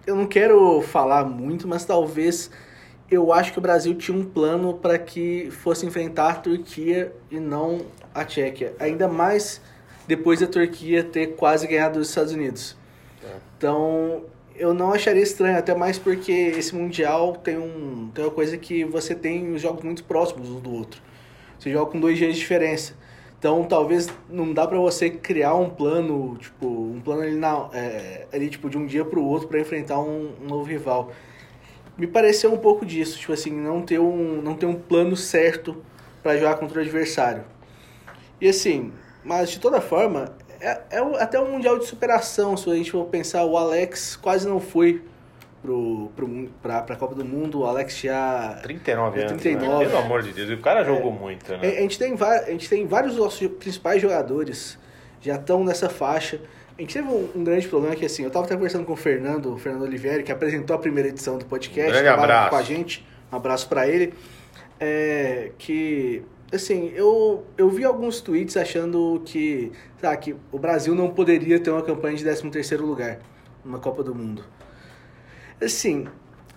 eu 0.06 0.14
não 0.16 0.26
quero 0.26 0.80
falar 0.82 1.24
muito, 1.24 1.66
mas 1.68 1.84
talvez 1.84 2.50
eu 3.12 3.32
acho 3.32 3.52
que 3.52 3.58
o 3.58 3.62
Brasil 3.62 3.94
tinha 3.94 4.16
um 4.16 4.24
plano 4.24 4.74
para 4.74 4.98
que 4.98 5.50
fosse 5.50 5.84
enfrentar 5.84 6.30
a 6.30 6.34
Turquia 6.34 7.12
e 7.30 7.38
não 7.38 7.82
a 8.14 8.24
Tchequia. 8.24 8.74
Ainda 8.80 9.06
mais 9.06 9.60
depois 10.06 10.40
da 10.40 10.46
Turquia 10.46 11.04
ter 11.04 11.34
quase 11.36 11.66
ganhado 11.66 11.98
os 11.98 12.08
Estados 12.08 12.32
Unidos. 12.32 12.76
Então, 13.56 14.24
eu 14.56 14.74
não 14.74 14.92
acharia 14.92 15.22
estranho, 15.22 15.58
até 15.58 15.74
mais 15.74 15.98
porque 15.98 16.32
esse 16.32 16.74
Mundial 16.74 17.34
tem, 17.34 17.58
um, 17.58 18.10
tem 18.12 18.24
uma 18.24 18.30
coisa 18.30 18.56
que 18.56 18.84
você 18.84 19.14
tem 19.14 19.52
os 19.52 19.60
jogos 19.60 19.84
muito 19.84 20.04
próximos 20.04 20.48
um 20.48 20.58
do 20.58 20.72
outro. 20.72 21.00
Você 21.58 21.70
joga 21.70 21.90
com 21.90 22.00
dois 22.00 22.18
dias 22.18 22.34
de 22.34 22.40
diferença. 22.40 22.94
Então, 23.38 23.64
talvez 23.64 24.08
não 24.28 24.52
dá 24.52 24.66
pra 24.66 24.78
você 24.78 25.10
criar 25.10 25.54
um 25.54 25.68
plano, 25.68 26.36
tipo, 26.38 26.66
um 26.66 27.00
plano 27.00 27.22
ali, 27.22 27.36
na, 27.36 27.68
é, 27.72 28.26
ali 28.32 28.48
tipo, 28.48 28.70
de 28.70 28.78
um 28.78 28.86
dia 28.86 29.04
pro 29.04 29.22
outro 29.22 29.48
para 29.48 29.60
enfrentar 29.60 30.00
um, 30.00 30.32
um 30.42 30.46
novo 30.46 30.64
rival 30.64 31.12
me 31.96 32.06
pareceu 32.06 32.52
um 32.52 32.58
pouco 32.58 32.84
disso, 32.86 33.18
tipo 33.18 33.32
assim, 33.32 33.52
não 33.52 33.82
ter 33.82 33.98
um, 33.98 34.40
não 34.42 34.54
ter 34.54 34.66
um 34.66 34.74
plano 34.74 35.16
certo 35.16 35.82
para 36.22 36.36
jogar 36.36 36.56
contra 36.56 36.78
o 36.78 36.82
adversário. 36.82 37.44
E 38.40 38.48
assim, 38.48 38.92
mas 39.22 39.50
de 39.50 39.60
toda 39.60 39.80
forma, 39.80 40.34
é, 40.60 40.80
é 40.90 40.98
até 41.20 41.40
um 41.40 41.50
mundial 41.50 41.78
de 41.78 41.86
superação, 41.86 42.56
se 42.56 42.68
a 42.70 42.74
gente 42.74 42.90
for 42.90 43.04
pensar, 43.06 43.44
o 43.44 43.56
Alex 43.56 44.16
quase 44.16 44.48
não 44.48 44.60
foi 44.60 45.02
pro, 45.60 46.10
pro, 46.16 46.48
pra, 46.60 46.82
pra 46.82 46.96
Copa 46.96 47.14
do 47.14 47.24
Mundo, 47.24 47.60
o 47.60 47.66
Alex 47.66 48.00
já... 48.00 48.58
39 48.62 49.20
anos. 49.20 49.42
39. 49.42 49.84
Né? 49.84 49.90
Pelo 49.90 50.02
amor 50.02 50.22
de 50.22 50.32
Deus, 50.32 50.50
o 50.50 50.62
cara 50.62 50.84
jogou 50.84 51.12
muito, 51.12 51.52
A, 51.54 51.58
né? 51.58 51.68
a 51.68 51.80
gente 51.82 51.98
tem, 51.98 52.14
a 52.20 52.50
gente 52.50 52.68
tem 52.68 52.86
vários 52.86 53.14
dos 53.14 53.24
nossos 53.24 53.46
principais 53.48 54.02
jogadores 54.02 54.78
já 55.20 55.36
estão 55.36 55.64
nessa 55.64 55.88
faixa. 55.88 56.40
A 56.76 56.80
gente 56.80 56.94
teve 56.94 57.08
um, 57.08 57.28
um 57.34 57.44
grande 57.44 57.68
problema 57.68 57.94
que 57.94 58.04
assim, 58.04 58.24
eu 58.24 58.30
tava 58.30 58.46
até 58.46 58.54
conversando 58.54 58.84
com 58.84 58.94
o 58.94 58.96
Fernando, 58.96 59.54
o 59.54 59.58
Fernando 59.58 59.82
Oliveira, 59.82 60.22
que 60.22 60.32
apresentou 60.32 60.74
a 60.74 60.78
primeira 60.78 61.08
edição 61.08 61.38
do 61.38 61.44
podcast, 61.44 61.92
Grande 61.92 62.08
abraço. 62.08 62.50
com 62.50 62.56
a 62.56 62.62
gente. 62.62 63.06
Um 63.30 63.36
abraço 63.36 63.68
para 63.68 63.86
ele. 63.86 64.14
É, 64.80 65.52
que 65.58 66.24
assim, 66.52 66.92
eu, 66.94 67.44
eu 67.56 67.68
vi 67.70 67.84
alguns 67.84 68.20
tweets 68.20 68.56
achando 68.56 69.22
que, 69.24 69.72
tá, 70.00 70.16
que 70.16 70.34
o 70.50 70.58
Brasil 70.58 70.94
não 70.94 71.10
poderia 71.10 71.58
ter 71.60 71.70
uma 71.70 71.82
campanha 71.82 72.16
de 72.16 72.24
13º 72.24 72.80
lugar 72.80 73.20
numa 73.64 73.78
Copa 73.78 74.02
do 74.02 74.14
Mundo. 74.14 74.44
Assim, 75.62 76.06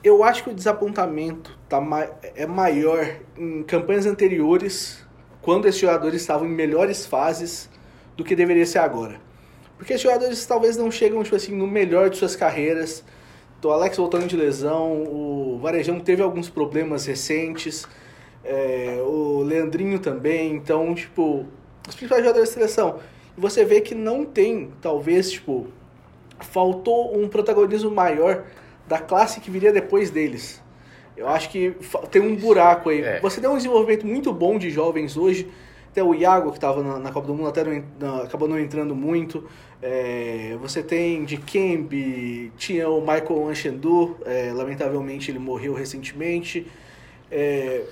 eu 0.03 0.23
acho 0.23 0.43
que 0.43 0.49
o 0.49 0.53
desapontamento 0.53 1.57
tá 1.69 1.79
ma 1.79 2.07
é 2.35 2.45
maior 2.45 3.07
em 3.37 3.63
campanhas 3.63 4.05
anteriores, 4.05 5.05
quando 5.41 5.67
esses 5.67 5.79
jogadores 5.79 6.21
estavam 6.21 6.47
em 6.47 6.51
melhores 6.51 7.05
fases 7.05 7.69
do 8.17 8.23
que 8.23 8.35
deveria 8.35 8.65
ser 8.65 8.79
agora. 8.79 9.24
Porque 9.77 9.93
esses 9.93 10.03
jogadores 10.03 10.45
talvez 10.45 10.77
não 10.77 10.89
chegam 10.89 11.21
tipo 11.23 11.35
assim, 11.35 11.55
no 11.55 11.67
melhor 11.67 12.09
de 12.09 12.17
suas 12.17 12.35
carreiras. 12.35 13.03
O 13.63 13.69
Alex 13.71 13.97
voltando 13.97 14.27
de 14.27 14.37
lesão, 14.37 15.03
o 15.03 15.57
Varejão 15.59 15.99
teve 15.99 16.21
alguns 16.21 16.47
problemas 16.47 17.03
recentes, 17.07 17.87
é, 18.43 18.99
o 19.01 19.41
Leandrinho 19.41 19.97
também. 19.97 20.53
Então, 20.53 20.93
tipo, 20.93 21.45
os 21.87 21.95
principais 21.95 22.21
jogadores 22.23 22.49
da 22.49 22.53
seleção. 22.53 22.99
E 23.35 23.41
você 23.41 23.65
vê 23.65 23.81
que 23.81 23.95
não 23.95 24.23
tem, 24.23 24.71
talvez, 24.81 25.31
tipo, 25.31 25.65
faltou 26.39 27.17
um 27.17 27.27
protagonismo 27.27 27.89
maior 27.89 28.43
da 28.87 28.99
classe 28.99 29.39
que 29.39 29.49
viria 29.49 29.73
depois 29.73 30.11
deles. 30.11 30.61
Eu 31.17 31.27
acho 31.27 31.49
que 31.49 31.75
tem 32.11 32.21
um 32.21 32.35
buraco 32.35 32.89
aí. 32.89 33.01
É. 33.01 33.19
Você 33.21 33.41
tem 33.41 33.49
um 33.49 33.55
desenvolvimento 33.57 34.05
muito 34.05 34.31
bom 34.33 34.57
de 34.59 34.69
jovens 34.69 35.17
hoje. 35.17 35.49
Até 35.89 36.03
o 36.03 36.13
Iago, 36.13 36.51
que 36.51 36.57
estava 36.57 36.83
na, 36.83 36.99
na 36.99 37.11
Copa 37.11 37.25
do 37.27 37.33
Mundo, 37.33 37.47
até 37.47 37.63
não 37.63 37.83
não- 37.99 38.21
acabou 38.23 38.47
não 38.47 38.59
entrando 38.59 38.93
muito. 38.93 39.47
É, 39.81 40.57
você 40.61 40.81
tem 40.81 41.25
de 41.25 41.37
Kembe, 41.37 42.51
tinha 42.57 42.89
o 42.89 42.99
Michael 42.99 43.47
Anchendu, 43.49 44.17
é, 44.25 44.51
lamentavelmente 44.53 45.29
ele 45.29 45.39
morreu 45.39 45.73
recentemente. 45.73 46.65
É, 47.31 47.83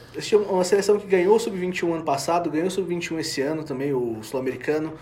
uma 0.50 0.64
seleção 0.64 1.00
que 1.00 1.08
ganhou 1.08 1.36
o 1.36 1.40
Sub-21 1.40 1.94
ano 1.96 2.04
passado, 2.04 2.50
ganhou 2.50 2.68
o 2.68 2.72
Sub-21 2.72 3.20
esse 3.20 3.42
ano 3.42 3.64
também, 3.64 3.94
o 3.94 4.24
Sul-Americano. 4.24 4.94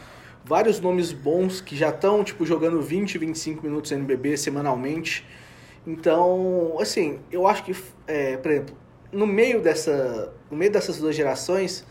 Vários 0.44 0.80
nomes 0.80 1.12
bons 1.12 1.62
que 1.62 1.76
já 1.76 1.90
estão 1.90 2.24
tipo, 2.24 2.46
jogando 2.46 2.82
20, 2.82 3.18
25 3.18 3.64
minutos 3.64 3.92
NBB 3.92 4.38
semanalmente. 4.38 5.26
Então, 5.86 6.78
assim, 6.80 7.20
eu 7.32 7.46
acho 7.48 7.64
que, 7.64 7.76
é, 8.08 8.38
por 8.38 8.52
exemplo, 8.52 8.76
no 9.12 9.28
meio, 9.28 9.62
dessa, 9.62 10.34
no 10.50 10.58
meio 10.58 10.72
dessas 10.72 10.98
duas 10.98 11.16
gerações, 11.16 11.86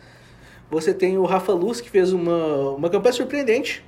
você 0.70 0.94
tem 0.94 1.18
o 1.18 1.24
Rafa 1.24 1.52
Luz, 1.52 1.80
que 1.80 1.90
fez 1.90 2.12
uma, 2.12 2.70
uma 2.70 2.88
campanha 2.88 3.12
surpreendente. 3.12 3.84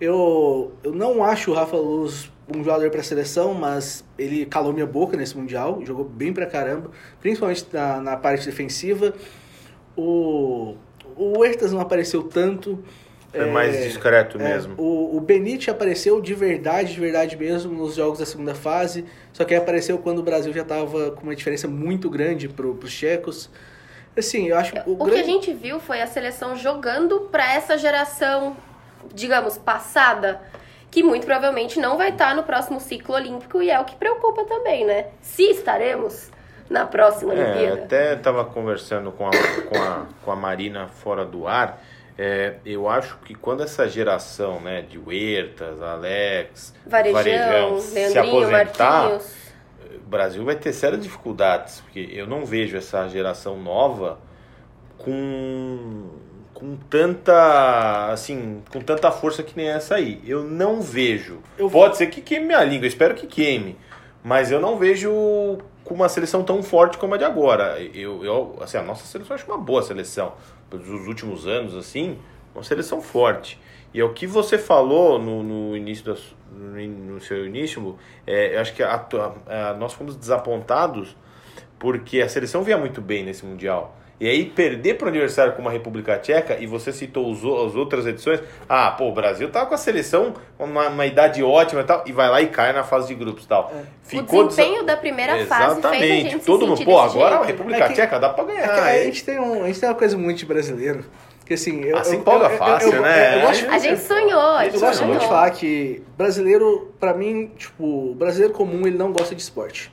Eu, 0.00 0.72
eu 0.82 0.92
não 0.92 1.24
acho 1.24 1.50
o 1.50 1.54
Rafa 1.54 1.76
Luz 1.76 2.30
um 2.54 2.64
jogador 2.64 2.90
para 2.90 3.02
seleção, 3.02 3.52
mas 3.52 4.04
ele 4.18 4.46
calou 4.46 4.72
minha 4.72 4.86
boca 4.86 5.16
nesse 5.16 5.36
Mundial, 5.36 5.82
jogou 5.84 6.04
bem 6.04 6.32
pra 6.32 6.46
caramba, 6.46 6.90
principalmente 7.20 7.66
na, 7.72 8.00
na 8.00 8.16
parte 8.16 8.46
defensiva. 8.46 9.12
O, 9.96 10.76
o 11.16 11.38
Huertas 11.38 11.72
não 11.72 11.80
apareceu 11.80 12.22
tanto. 12.22 12.82
É 13.32 13.44
mais 13.44 13.76
discreto 13.84 14.40
é, 14.40 14.42
mesmo. 14.42 14.74
O, 14.78 15.16
o 15.16 15.20
Benite 15.20 15.70
apareceu 15.70 16.18
de 16.20 16.32
verdade, 16.32 16.94
de 16.94 17.00
verdade 17.00 17.36
mesmo, 17.36 17.74
nos 17.74 17.94
jogos 17.96 18.18
da 18.18 18.24
segunda 18.24 18.54
fase, 18.54 19.04
só 19.34 19.44
que 19.44 19.54
apareceu 19.54 19.98
quando 19.98 20.20
o 20.20 20.22
Brasil 20.22 20.52
já 20.52 20.62
estava 20.62 21.10
com 21.10 21.24
uma 21.24 21.36
diferença 21.36 21.68
muito 21.68 22.08
grande 22.08 22.48
pro, 22.48 22.74
pros 22.74 22.92
tchecos. 22.94 23.50
Assim, 24.16 24.48
eu 24.48 24.56
acho 24.56 24.72
que 24.72 24.78
o, 24.88 24.94
O 24.94 25.04
que 25.04 25.10
grande... 25.10 25.20
a 25.20 25.24
gente 25.24 25.52
viu 25.52 25.78
foi 25.78 26.00
a 26.00 26.06
seleção 26.06 26.56
jogando 26.56 27.28
pra 27.30 27.52
essa 27.52 27.76
geração, 27.76 28.56
digamos, 29.12 29.58
passada, 29.58 30.40
que 30.90 31.02
muito 31.02 31.26
provavelmente 31.26 31.78
não 31.78 31.96
vai 31.96 32.10
estar 32.10 32.34
no 32.34 32.42
próximo 32.42 32.80
ciclo 32.80 33.14
olímpico 33.14 33.62
e 33.62 33.70
é 33.70 33.78
o 33.78 33.84
que 33.84 33.96
preocupa 33.96 34.44
também, 34.44 34.84
né? 34.84 35.06
Se 35.20 35.42
estaremos 35.50 36.30
na 36.68 36.86
próxima 36.86 37.34
É, 37.34 37.44
Olimpíada. 37.44 37.82
até 37.84 38.14
estava 38.14 38.44
conversando 38.44 39.10
com 39.12 39.26
a, 39.26 39.30
com, 39.30 39.82
a, 39.82 40.06
com 40.24 40.30
a 40.32 40.36
Marina 40.36 40.86
fora 40.88 41.24
do 41.24 41.46
ar. 41.46 41.82
É, 42.20 42.56
eu 42.66 42.88
acho 42.88 43.16
que 43.18 43.34
quando 43.34 43.62
essa 43.62 43.88
geração 43.88 44.60
né, 44.60 44.82
de 44.82 44.98
Huertas, 44.98 45.80
Alex, 45.80 46.74
Varejão, 46.84 47.78
se 47.78 47.94
Leandrinho, 47.94 48.38
aposentar, 48.38 48.90
Marquinhos. 49.02 49.36
o 49.94 50.08
Brasil 50.08 50.44
vai 50.44 50.56
ter 50.56 50.72
sérias 50.72 51.00
dificuldades, 51.00 51.80
porque 51.80 52.08
eu 52.12 52.26
não 52.26 52.44
vejo 52.44 52.76
essa 52.76 53.06
geração 53.08 53.56
nova 53.56 54.18
com, 54.98 56.08
com 56.58 56.74
tanta 56.90 58.10
assim, 58.10 58.62
com 58.72 58.80
tanta 58.80 59.12
força 59.12 59.44
que 59.44 59.56
nem 59.56 59.68
essa 59.68 59.94
aí. 59.94 60.20
Eu 60.26 60.42
não 60.42 60.80
vejo. 60.82 61.38
Eu- 61.56 61.70
Pode 61.70 61.96
ser 61.96 62.08
que 62.08 62.20
queime 62.20 62.46
minha 62.46 62.64
língua, 62.64 62.86
espero 62.88 63.14
que 63.14 63.28
queime, 63.28 63.76
mas 64.24 64.50
eu 64.50 64.60
não 64.60 64.76
vejo 64.76 65.08
com 65.84 65.94
uma 65.94 66.08
seleção 66.08 66.42
tão 66.42 66.60
forte 66.62 66.98
como 66.98 67.14
a 67.14 67.16
de 67.16 67.24
agora. 67.24 67.80
Eu, 67.94 68.24
eu 68.24 68.58
assim, 68.60 68.76
a 68.76 68.82
nossa 68.82 69.06
seleção 69.06 69.36
acho 69.36 69.46
uma 69.46 69.56
boa 69.58 69.82
seleção. 69.82 70.32
Dos 70.68 71.06
últimos 71.06 71.46
anos 71.46 71.76
assim, 71.76 72.18
uma 72.52 72.64
seleção 72.64 73.00
forte. 73.00 73.58
E 73.94 74.00
é 74.00 74.04
o 74.04 74.12
que 74.12 74.26
você 74.26 74.58
falou 74.58 75.16
no, 75.18 75.42
no 75.44 75.76
início 75.76 76.04
da, 76.04 76.16
no, 76.52 77.20
seu 77.20 77.46
início, 77.46 77.96
é, 78.26 78.56
eu 78.56 78.60
acho 78.60 78.74
que 78.74 78.82
a, 78.82 78.94
a- 78.96 79.70
a- 79.70 79.74
nós 79.74 79.92
fomos 79.92 80.16
desapontados 80.16 81.16
porque 81.78 82.20
a 82.20 82.28
seleção 82.28 82.62
vinha 82.64 82.76
muito 82.76 83.00
bem 83.00 83.24
nesse 83.24 83.46
Mundial. 83.46 83.96
E 84.20 84.28
aí 84.28 84.44
perder 84.46 84.94
para 84.94 85.06
o 85.06 85.08
aniversário 85.10 85.52
com 85.52 85.62
uma 85.62 85.70
República 85.70 86.18
Tcheca, 86.18 86.56
e 86.58 86.66
você 86.66 86.92
citou 86.92 87.30
os, 87.30 87.38
as 87.38 87.76
outras 87.76 88.04
edições, 88.04 88.40
ah, 88.68 88.90
pô, 88.90 89.08
o 89.08 89.12
Brasil 89.12 89.48
tava 89.48 89.66
com 89.66 89.74
a 89.74 89.78
seleção, 89.78 90.34
uma, 90.58 90.88
uma 90.88 91.06
idade 91.06 91.40
ótima 91.40 91.82
e 91.82 91.84
tal, 91.84 92.02
e 92.04 92.10
vai 92.10 92.28
lá 92.28 92.42
e 92.42 92.48
cai 92.48 92.72
na 92.72 92.82
fase 92.82 93.06
de 93.06 93.14
grupos 93.14 93.44
e 93.44 93.48
tal. 93.48 93.72
o 94.12 94.22
desempenho 94.48 94.82
da 94.84 94.96
primeira 94.96 95.46
fase 95.46 95.74
fez 95.80 95.84
a 95.84 95.88
Exatamente. 95.88 96.30
gente 96.30 96.40
se 96.40 96.46
Todo 96.46 96.66
mundo, 96.66 96.84
pô, 96.84 96.98
agora 96.98 97.36
a 97.36 97.38
jeito. 97.44 97.46
República 97.58 97.84
É 97.84 97.88
que- 97.88 97.94
Tcheca 97.94 98.18
dá 98.18 98.28
pra 98.30 98.42
É 98.42 98.46
ganhar. 98.48 98.68
que 98.74 98.80
a, 98.80 99.04
gente 99.04 99.24
tem 99.24 99.38
um, 99.38 99.62
a 99.62 99.66
gente 99.68 99.78
tem 99.78 99.88
uma 99.88 99.94
coisa 99.94 100.18
muito 100.18 100.38
de 100.38 100.46
brasileiro, 100.46 101.04
que 101.46 101.54
assim... 101.54 101.80
Eu, 101.84 102.02
se 102.04 102.12
eu- 102.14 102.18
empolga 102.18 102.46
eu- 102.46 102.50
eu- 102.50 102.58
fácil, 102.58 102.92
eu- 102.94 103.02
né? 103.02 103.40
gosto- 103.40 103.70
A 103.70 103.78
gente 103.78 104.00
sonhou, 104.00 104.40
a 104.40 104.64
gente 104.64 104.74
Eu 104.74 104.80
gosto 104.80 105.04
muito 105.04 105.20
de 105.20 105.26
falar 105.28 105.50
que 105.52 106.02
brasileiro, 106.16 106.92
pra 106.98 107.14
mim, 107.14 107.52
tipo, 107.56 108.16
brasileiro 108.16 108.52
comum, 108.52 108.84
ele 108.84 108.98
não 108.98 109.12
gosta 109.12 109.32
de 109.32 109.40
esporte. 109.42 109.92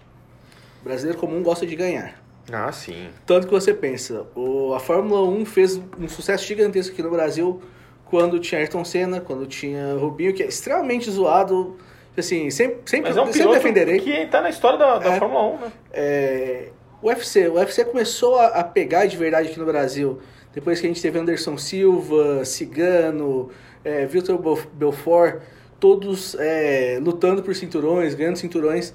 Brasileiro 0.83 1.19
comum 1.19 1.43
gosta 1.43 1.63
de 1.65 1.75
ganhar. 1.75 2.24
Ah, 2.51 2.71
sim. 2.71 3.07
Tanto 3.25 3.47
que 3.47 3.53
você 3.53 3.73
pensa, 3.73 4.25
o, 4.35 4.73
a 4.73 4.79
Fórmula 4.79 5.21
1 5.23 5.45
fez 5.45 5.77
um 5.99 6.07
sucesso 6.07 6.45
gigantesco 6.45 6.93
aqui 6.93 7.01
no 7.01 7.09
Brasil 7.09 7.61
quando 8.05 8.39
tinha 8.39 8.59
Ayrton 8.61 8.85
Senna, 8.85 9.19
quando 9.19 9.45
tinha 9.47 9.95
Rubinho, 9.95 10.33
que 10.33 10.43
é 10.43 10.45
extremamente 10.47 11.09
zoado. 11.09 11.75
Assim, 12.17 12.49
sempre, 12.49 12.77
sempre, 12.85 13.09
Mas 13.09 13.17
é 13.17 13.21
um 13.21 13.33
sempre 13.33 13.53
defenderei. 13.55 13.99
que 13.99 14.25
tá 14.27 14.41
na 14.41 14.49
história 14.49 14.77
da, 14.79 14.99
da 14.99 15.13
É. 15.15 15.19
Fórmula 15.19 15.43
1, 15.55 15.57
né? 15.59 15.71
É, 15.91 16.67
o 17.01 17.07
UFC, 17.07 17.47
o 17.49 17.55
UFC 17.55 17.83
começou 17.83 18.39
a, 18.39 18.45
a 18.47 18.63
pegar 18.63 19.05
de 19.05 19.17
verdade 19.17 19.49
aqui 19.49 19.59
no 19.59 19.65
Brasil 19.65 20.19
depois 20.53 20.79
que 20.79 20.85
a 20.85 20.89
gente 20.89 21.01
teve 21.01 21.19
Anderson 21.19 21.57
Silva, 21.57 22.45
Cigano, 22.45 23.49
é, 23.83 24.05
Vitor 24.05 24.37
Bel- 24.37 24.59
Belfort, 24.71 25.41
todos 25.79 26.35
é, 26.39 26.97
lutando 27.01 27.43
por 27.43 27.53
cinturões, 27.53 28.15
ganhando 28.15 28.37
cinturões. 28.37 28.93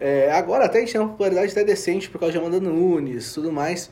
É, 0.00 0.30
agora 0.32 0.64
até 0.64 0.78
a 0.78 0.80
gente 0.80 0.92
tem 0.92 1.00
uma 1.00 1.10
popularidade 1.10 1.52
até 1.52 1.64
decente 1.64 2.08
por 2.10 2.18
causa 2.18 2.32
de 2.32 2.38
Amanda 2.38 2.60
Nunes 2.60 3.32
tudo 3.32 3.52
mais. 3.52 3.90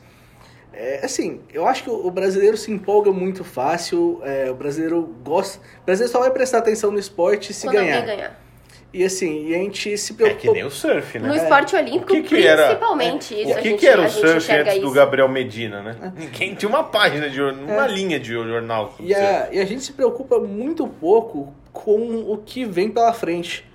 É, 0.73 1.01
assim, 1.03 1.39
eu 1.53 1.67
acho 1.67 1.83
que 1.83 1.89
o 1.89 2.09
brasileiro 2.09 2.57
se 2.57 2.71
empolga 2.71 3.11
muito 3.11 3.43
fácil, 3.43 4.19
é, 4.23 4.49
o 4.49 4.55
brasileiro 4.55 5.01
gosta. 5.23 5.59
O 5.81 5.85
brasileiro 5.85 6.11
só 6.11 6.19
vai 6.19 6.31
prestar 6.31 6.57
atenção 6.59 6.91
no 6.91 6.97
esporte 6.99 7.53
se 7.53 7.67
Quando 7.67 7.75
ganhar. 7.75 8.01
ganhar. 8.05 8.43
E 8.91 9.03
assim, 9.03 9.47
e 9.47 9.55
a 9.55 9.57
gente 9.57 9.97
se 9.97 10.13
É 10.13 10.15
preocupa. 10.15 10.39
que 10.41 10.51
nem 10.51 10.63
o 10.63 10.69
surf, 10.69 11.17
né? 11.19 11.27
No 11.27 11.35
esporte 11.35 11.75
olímpico, 11.75 12.13
O 12.13 12.15
que 12.15 12.21
que 12.23 12.45
era- 12.47 12.67
principalmente 12.67 13.33
isso. 13.33 13.49
O 13.49 13.53
a 13.53 13.55
que, 13.57 13.69
gente, 13.69 13.79
que 13.79 13.87
era 13.87 14.01
o 14.01 14.09
surf 14.09 14.51
antes 14.51 14.73
do 14.79 14.85
isso. 14.85 14.91
Gabriel 14.91 15.27
Medina, 15.27 15.81
né? 15.81 16.13
Ninguém 16.15 16.53
tinha 16.53 16.69
uma 16.69 16.83
página 16.83 17.27
de 17.29 17.35
jornal, 17.35 17.65
uma 17.75 17.87
linha 17.87 18.19
de 18.19 18.29
jornal. 18.33 18.93
E 18.99 19.13
a, 19.15 19.49
e 19.51 19.59
a 19.59 19.65
gente 19.65 19.81
se 19.83 19.93
preocupa 19.93 20.39
muito 20.39 20.87
pouco 20.87 21.53
com 21.71 22.31
o 22.31 22.37
que 22.37 22.65
vem 22.65 22.89
pela 22.91 23.13
frente. 23.13 23.65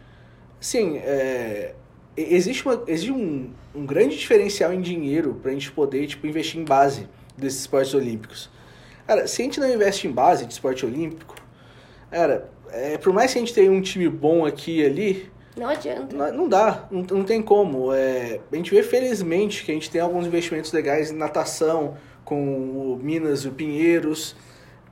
Sim, 0.60 0.98
é, 1.04 1.74
existe, 2.22 2.64
uma, 2.66 2.82
existe 2.86 3.12
um, 3.12 3.50
um 3.74 3.86
grande 3.86 4.16
diferencial 4.16 4.72
em 4.72 4.80
dinheiro 4.80 5.38
pra 5.42 5.52
gente 5.52 5.70
poder 5.72 6.06
tipo, 6.06 6.26
investir 6.26 6.60
em 6.60 6.64
base 6.64 7.08
desses 7.36 7.60
esportes 7.60 7.94
olímpicos. 7.94 8.50
Cara, 9.06 9.26
se 9.26 9.40
a 9.40 9.44
gente 9.44 9.60
não 9.60 9.72
investe 9.72 10.06
em 10.06 10.10
base 10.12 10.44
de 10.44 10.52
esporte 10.52 10.84
olímpico, 10.84 11.34
cara, 12.10 12.50
é, 12.70 12.98
por 12.98 13.12
mais 13.12 13.32
que 13.32 13.38
a 13.38 13.40
gente 13.40 13.54
tenha 13.54 13.70
um 13.70 13.80
time 13.80 14.08
bom 14.08 14.44
aqui 14.44 14.80
e 14.80 14.84
ali, 14.84 15.30
Não 15.56 15.68
adianta. 15.68 16.14
não, 16.14 16.32
não 16.32 16.48
dá, 16.48 16.86
não, 16.90 17.02
não 17.02 17.24
tem 17.24 17.40
como. 17.40 17.92
É, 17.92 18.40
a 18.52 18.56
gente 18.56 18.70
vê 18.70 18.82
felizmente 18.82 19.64
que 19.64 19.70
a 19.70 19.74
gente 19.74 19.90
tem 19.90 20.00
alguns 20.00 20.26
investimentos 20.26 20.72
legais 20.72 21.10
em 21.10 21.16
natação, 21.16 21.96
com 22.24 22.92
o 22.94 23.00
Minas 23.02 23.40
e 23.40 23.48
o 23.48 23.52
Pinheiros, 23.52 24.36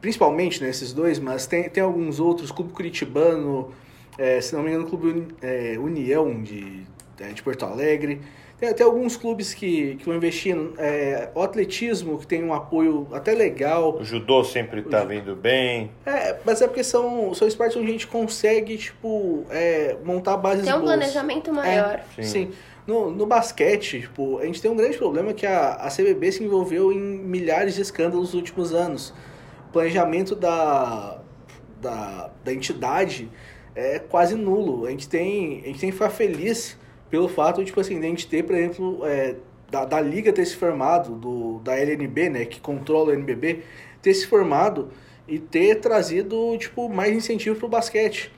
principalmente 0.01 0.63
nesses 0.63 0.93
dois, 0.93 1.19
mas 1.19 1.47
tem, 1.47 1.69
tem 1.69 1.83
alguns 1.83 2.19
outros, 2.19 2.51
Clube 2.51 2.73
Curitibano, 2.73 3.71
é, 4.17 4.41
se 4.41 4.55
não 4.55 4.63
me 4.63 4.71
engano, 4.71 4.87
Clube 4.87 5.27
é, 5.43 5.77
União 5.79 6.43
de, 6.43 6.87
de 7.33 7.43
Porto 7.43 7.65
Alegre. 7.65 8.21
Tem 8.59 8.71
até 8.71 8.83
alguns 8.83 9.19
clubes 9.19 9.53
que, 9.53 9.97
que 9.97 10.07
vão 10.07 10.17
investindo. 10.17 10.73
É, 10.79 11.29
o 11.35 11.43
atletismo, 11.43 12.19
que 12.19 12.27
tem 12.27 12.43
um 12.43 12.55
apoio 12.55 13.07
até 13.13 13.35
legal. 13.35 13.99
O 13.99 14.05
judô 14.05 14.43
sempre 14.43 14.83
tá 14.83 15.05
vindo 15.05 15.37
bem. 15.37 15.91
É, 16.07 16.37
mas 16.43 16.63
é 16.63 16.67
porque 16.67 16.83
são, 16.83 17.35
são 17.35 17.47
esportes 17.47 17.77
onde 17.77 17.89
a 17.89 17.93
gente 17.93 18.07
consegue, 18.07 18.79
tipo, 18.79 19.45
é, 19.51 19.97
montar 20.03 20.39
bases 20.39 20.65
Tem 20.65 20.73
um 20.73 20.79
boas. 20.79 20.95
planejamento 20.95 21.53
maior. 21.53 22.01
Sim. 22.17 22.23
Sim. 22.23 22.51
No, 22.87 23.11
no 23.11 23.27
basquete, 23.27 24.01
tipo, 24.03 24.39
a 24.39 24.47
gente 24.47 24.63
tem 24.63 24.71
um 24.71 24.77
grande 24.77 24.97
problema 24.97 25.35
que 25.35 25.45
a, 25.45 25.75
a 25.75 25.91
CBB 25.91 26.33
se 26.33 26.45
envolveu 26.45 26.91
em 26.93 26.99
milhares 26.99 27.75
de 27.75 27.83
escândalos 27.83 28.27
nos 28.29 28.35
últimos 28.35 28.73
anos. 28.73 29.13
O 29.69 29.73
planejamento 29.73 30.35
da, 30.35 31.21
da, 31.83 32.31
da 32.43 32.53
entidade 32.55 33.29
é 33.75 33.99
quase 33.99 34.35
nulo. 34.35 34.87
A 34.87 34.91
gente 34.91 35.09
tem, 35.09 35.61
a 35.63 35.67
gente 35.67 35.81
tem 35.81 35.91
que 35.91 35.97
ficar 35.97 36.11
feliz 36.11 36.79
pelo 37.11 37.29
fato 37.29 37.65
tipo 37.65 37.81
assim, 37.81 38.01
de 38.01 38.07
a 38.07 38.09
gente 38.09 38.27
ter, 38.27 38.43
por 38.43 38.55
exemplo, 38.55 39.01
é, 39.05 39.37
da, 39.71 39.85
da 39.85 40.01
liga 40.01 40.33
ter 40.33 40.45
se 40.45 40.57
formado, 40.57 41.15
do, 41.15 41.59
da 41.61 41.77
LNB, 41.77 42.29
né, 42.29 42.45
que 42.45 42.61
controla 42.61 43.11
o 43.11 43.13
NBB, 43.13 43.63
ter 44.03 44.15
se 44.15 44.27
formado 44.27 44.91
e 45.27 45.39
ter 45.39 45.77
trazido, 45.77 46.57
tipo, 46.59 46.89
mais 46.89 47.15
incentivo 47.15 47.59
pro 47.59 47.69
basquete. 47.69 48.31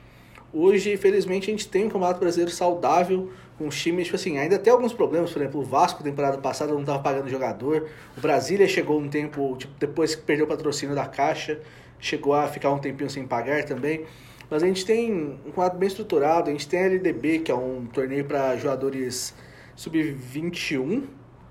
Hoje, 0.51 0.91
infelizmente, 0.91 1.49
a 1.49 1.51
gente 1.51 1.67
tem 1.67 1.85
um 1.85 1.89
campeonato 1.89 2.19
brasileiro 2.19 2.51
saudável, 2.51 3.29
com 3.57 3.69
times, 3.69 4.05
tipo 4.05 4.15
assim, 4.15 4.37
ainda 4.37 4.57
tem 4.57 4.71
alguns 4.71 4.93
problemas, 4.93 5.31
por 5.31 5.41
exemplo, 5.41 5.61
o 5.61 5.63
Vasco, 5.63 6.01
temporada 6.01 6.37
passada, 6.37 6.71
não 6.71 6.79
estava 6.79 6.99
pagando 6.99 7.29
jogador, 7.29 7.89
o 8.17 8.21
Brasília 8.21 8.67
chegou 8.67 8.99
um 8.99 9.09
tempo, 9.09 9.55
tipo, 9.57 9.73
depois 9.77 10.15
que 10.15 10.21
perdeu 10.23 10.45
o 10.45 10.47
patrocínio 10.47 10.95
da 10.95 11.05
Caixa, 11.05 11.59
chegou 11.99 12.33
a 12.33 12.47
ficar 12.47 12.71
um 12.71 12.79
tempinho 12.79 13.09
sem 13.09 13.27
pagar 13.27 13.65
também, 13.65 14.05
Mas 14.49 14.63
a 14.63 14.65
gente 14.65 14.85
tem 14.85 15.39
um 15.45 15.51
quadro 15.51 15.77
bem 15.77 15.87
estruturado, 15.87 16.49
a 16.49 16.51
gente 16.51 16.67
tem 16.67 16.79
a 16.79 16.85
LDB, 16.85 17.39
que 17.39 17.51
é 17.51 17.55
um 17.55 17.85
torneio 17.85 18.25
para 18.25 18.57
jogadores 18.57 19.33
sub-21. 19.75 21.03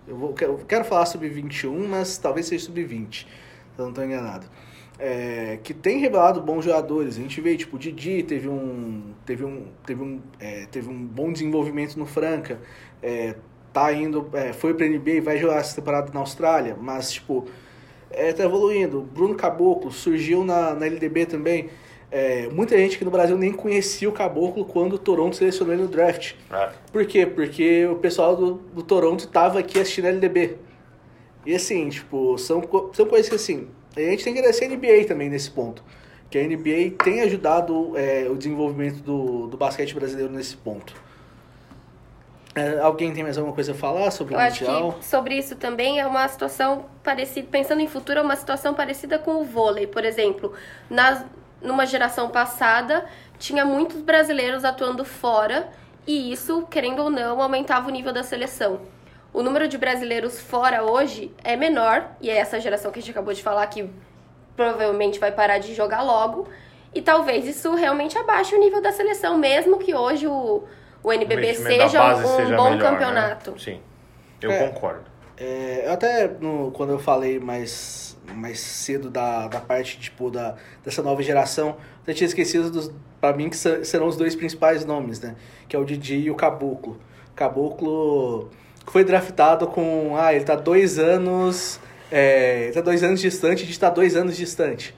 Eu, 0.06 0.16
vou, 0.16 0.34
eu 0.40 0.58
quero 0.66 0.84
falar 0.84 1.06
sub-21, 1.06 1.86
mas 1.86 2.18
talvez 2.18 2.46
seja 2.46 2.64
sub-20, 2.64 3.14
se 3.14 3.26
eu 3.78 3.84
não 3.84 3.90
estou 3.90 4.04
enganado. 4.04 4.46
É, 4.98 5.60
que 5.62 5.72
tem 5.72 6.00
revelado 6.00 6.40
bons 6.42 6.64
jogadores. 6.64 7.16
A 7.16 7.20
gente 7.20 7.40
vê, 7.40 7.56
tipo, 7.56 7.76
o 7.76 7.78
Didi 7.78 8.24
teve 8.24 8.48
um, 8.48 9.14
teve 9.24 9.44
um, 9.44 9.66
teve 9.86 10.02
um, 10.02 10.20
é, 10.40 10.66
teve 10.66 10.88
um 10.88 11.06
bom 11.06 11.32
desenvolvimento 11.32 11.96
no 11.96 12.04
Franca. 12.04 12.60
É, 13.00 13.36
tá 13.72 13.92
indo, 13.92 14.28
é, 14.32 14.52
foi 14.52 14.74
pra 14.74 14.88
NBA 14.88 15.10
e 15.10 15.20
vai 15.20 15.38
jogar 15.38 15.58
essa 15.58 15.76
temporada 15.76 16.12
na 16.12 16.18
Austrália, 16.18 16.76
mas, 16.80 17.12
tipo, 17.12 17.46
é, 18.10 18.32
tá 18.32 18.42
evoluindo. 18.42 19.02
Bruno 19.02 19.36
Caboclo 19.36 19.92
surgiu 19.92 20.44
na, 20.44 20.74
na 20.74 20.86
LDB 20.86 21.26
também. 21.26 21.70
É, 22.10 22.48
muita 22.48 22.76
gente 22.76 22.96
aqui 22.96 23.04
no 23.04 23.10
Brasil 23.10 23.36
nem 23.36 23.52
conhecia 23.52 24.08
o 24.08 24.12
Caboclo 24.12 24.64
quando 24.64 24.94
o 24.94 24.98
Toronto 24.98 25.36
selecionou 25.36 25.74
ele 25.74 25.82
no 25.82 25.88
draft. 25.88 26.34
É. 26.50 26.70
Por 26.90 27.04
quê? 27.06 27.26
Porque 27.26 27.86
o 27.86 27.96
pessoal 27.96 28.34
do, 28.34 28.54
do 28.54 28.82
Toronto 28.82 29.26
tava 29.28 29.58
aqui 29.58 29.78
assistindo 29.78 30.06
a 30.06 30.08
LDB. 30.08 30.56
E 31.44 31.54
assim, 31.54 31.88
tipo, 31.88 32.38
são, 32.38 32.62
são 32.92 33.06
coisas 33.06 33.28
que 33.28 33.34
assim, 33.34 33.68
a 33.96 34.00
gente 34.00 34.24
tem 34.24 34.32
que 34.32 34.38
agradecer 34.38 34.64
a 34.64 34.68
NBA 34.68 35.04
também 35.06 35.28
nesse 35.28 35.50
ponto. 35.50 35.82
Que 36.30 36.38
a 36.38 36.42
NBA 36.42 36.96
tem 37.02 37.20
ajudado 37.22 37.96
é, 37.96 38.26
o 38.30 38.36
desenvolvimento 38.36 39.02
do, 39.02 39.46
do 39.46 39.56
basquete 39.56 39.94
brasileiro 39.94 40.32
nesse 40.32 40.56
ponto. 40.56 40.94
É, 42.54 42.80
alguém 42.80 43.12
tem 43.12 43.22
mais 43.22 43.38
alguma 43.38 43.54
coisa 43.54 43.72
a 43.72 43.74
falar 43.74 44.10
sobre 44.10 44.34
Eu 44.34 44.38
o 44.38 44.42
acho 44.42 44.64
Mundial? 44.64 44.92
que 44.94 45.04
sobre 45.06 45.38
isso 45.38 45.54
também 45.56 46.00
é 46.00 46.06
uma 46.06 46.26
situação 46.26 46.86
parecida, 47.04 47.46
pensando 47.50 47.80
em 47.80 47.86
futuro, 47.86 48.18
é 48.18 48.22
uma 48.22 48.34
situação 48.34 48.74
parecida 48.74 49.18
com 49.18 49.36
o 49.36 49.44
vôlei, 49.44 49.86
por 49.86 50.04
exemplo. 50.04 50.52
Nas, 50.90 51.24
numa 51.60 51.84
geração 51.86 52.28
passada, 52.30 53.04
tinha 53.38 53.64
muitos 53.64 54.00
brasileiros 54.00 54.64
atuando 54.64 55.04
fora 55.04 55.68
e 56.06 56.32
isso, 56.32 56.66
querendo 56.70 57.02
ou 57.02 57.10
não, 57.10 57.40
aumentava 57.40 57.88
o 57.88 57.90
nível 57.90 58.12
da 58.12 58.22
seleção. 58.22 58.80
O 59.32 59.42
número 59.42 59.68
de 59.68 59.76
brasileiros 59.76 60.40
fora 60.40 60.82
hoje 60.82 61.30
é 61.44 61.54
menor, 61.54 62.08
e 62.20 62.30
é 62.30 62.38
essa 62.38 62.58
geração 62.58 62.90
que 62.90 62.98
a 62.98 63.02
gente 63.02 63.10
acabou 63.10 63.34
de 63.34 63.42
falar 63.42 63.66
que 63.66 63.88
provavelmente 64.56 65.18
vai 65.18 65.30
parar 65.30 65.58
de 65.58 65.74
jogar 65.74 66.02
logo. 66.02 66.48
E 66.94 67.02
talvez 67.02 67.46
isso 67.46 67.74
realmente 67.74 68.16
abaixe 68.16 68.54
o 68.54 68.58
nível 68.58 68.80
da 68.80 68.90
seleção, 68.90 69.36
mesmo 69.36 69.78
que 69.78 69.94
hoje 69.94 70.26
o, 70.26 70.64
o 71.02 71.12
NBB 71.12 71.46
da 71.48 71.54
seja 71.54 72.14
um 72.16 72.26
seja 72.36 72.56
bom 72.56 72.70
melhor, 72.70 72.76
né? 72.76 72.90
campeonato. 72.90 73.60
Sim, 73.60 73.80
eu 74.40 74.50
É. 74.50 74.66
concordo. 74.68 75.04
É, 75.36 75.82
eu 75.86 75.92
até, 75.92 76.26
no- 76.40 76.72
quando 76.72 76.90
eu 76.94 76.98
falei 76.98 77.38
mais, 77.38 78.07
mais 78.34 78.60
cedo 78.60 79.10
da, 79.10 79.48
da 79.48 79.60
parte, 79.60 79.98
tipo, 79.98 80.30
da, 80.30 80.56
dessa 80.84 81.02
nova 81.02 81.22
geração, 81.22 81.76
eu 82.06 82.14
tinha 82.14 82.26
esquecido, 82.26 82.70
dos, 82.70 82.90
pra 83.20 83.32
mim, 83.32 83.48
que 83.48 83.56
se- 83.56 83.84
serão 83.84 84.06
os 84.06 84.16
dois 84.16 84.34
principais 84.34 84.84
nomes, 84.84 85.20
né? 85.20 85.36
Que 85.68 85.74
é 85.76 85.78
o 85.78 85.84
Didi 85.84 86.16
e 86.16 86.30
o 86.30 86.34
Caboclo. 86.34 86.98
Caboclo 87.34 88.48
foi 88.86 89.04
draftado 89.04 89.66
com, 89.66 90.14
ah, 90.16 90.32
ele 90.34 90.44
tá 90.44 90.54
dois 90.54 90.98
anos, 90.98 91.80
é, 92.10 92.64
ele 92.64 92.72
tá 92.72 92.80
dois 92.80 93.02
anos 93.02 93.20
distante 93.20 93.64
de 93.64 93.72
estar 93.72 93.90
dois 93.90 94.16
anos 94.16 94.36
distante. 94.36 94.94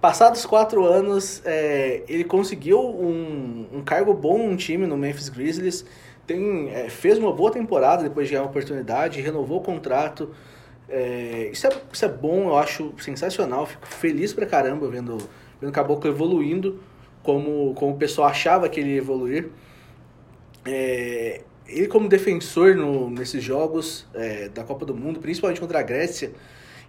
Passados 0.00 0.46
quatro 0.46 0.84
anos, 0.84 1.42
é, 1.44 2.02
ele 2.08 2.22
conseguiu 2.22 2.78
um, 2.80 3.66
um 3.72 3.82
cargo 3.82 4.14
bom 4.14 4.48
no 4.48 4.56
time 4.56 4.86
no 4.86 4.96
Memphis 4.96 5.28
Grizzlies. 5.28 5.84
Tem, 6.24 6.68
é, 6.70 6.88
fez 6.88 7.18
uma 7.18 7.32
boa 7.32 7.50
temporada 7.50 8.04
depois 8.04 8.28
de 8.28 8.32
ganhar 8.32 8.42
uma 8.44 8.50
oportunidade, 8.50 9.20
renovou 9.20 9.58
o 9.58 9.62
contrato. 9.62 10.32
É, 10.88 11.50
isso, 11.52 11.66
é, 11.66 11.70
isso 11.92 12.04
é 12.04 12.08
bom, 12.08 12.48
eu 12.48 12.56
acho 12.56 12.94
sensacional. 12.98 13.66
Fico 13.66 13.86
feliz 13.86 14.32
pra 14.32 14.46
caramba 14.46 14.88
vendo, 14.88 15.18
vendo 15.60 15.70
o 15.70 15.72
Caboclo 15.72 16.10
evoluindo 16.10 16.80
como, 17.22 17.74
como 17.74 17.92
o 17.92 17.96
pessoal 17.96 18.28
achava 18.28 18.68
que 18.68 18.80
ele 18.80 18.90
ia 18.90 18.98
evoluir. 18.98 19.48
É, 20.64 21.42
ele 21.66 21.86
como 21.86 22.08
defensor 22.08 22.74
no, 22.74 23.10
nesses 23.10 23.42
jogos 23.42 24.06
é, 24.14 24.48
da 24.48 24.64
Copa 24.64 24.86
do 24.86 24.94
Mundo, 24.94 25.20
principalmente 25.20 25.60
contra 25.60 25.80
a 25.80 25.82
Grécia, 25.82 26.32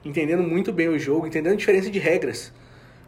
entendendo 0.04 0.44
muito 0.44 0.72
bem 0.72 0.88
o 0.88 0.98
jogo, 0.98 1.28
entendendo 1.28 1.54
a 1.54 1.58
diferença 1.58 1.90
de 1.90 2.00
regras. 2.00 2.54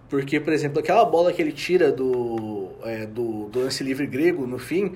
Porque, 0.09 0.41
por 0.41 0.51
exemplo, 0.51 0.79
aquela 0.79 1.05
bola 1.05 1.31
que 1.31 1.41
ele 1.41 1.53
tira 1.53 1.89
do, 1.89 2.71
é, 2.83 3.05
do, 3.05 3.47
do 3.47 3.61
lance 3.61 3.81
livre 3.81 4.05
grego 4.05 4.45
no 4.45 4.59
fim, 4.59 4.93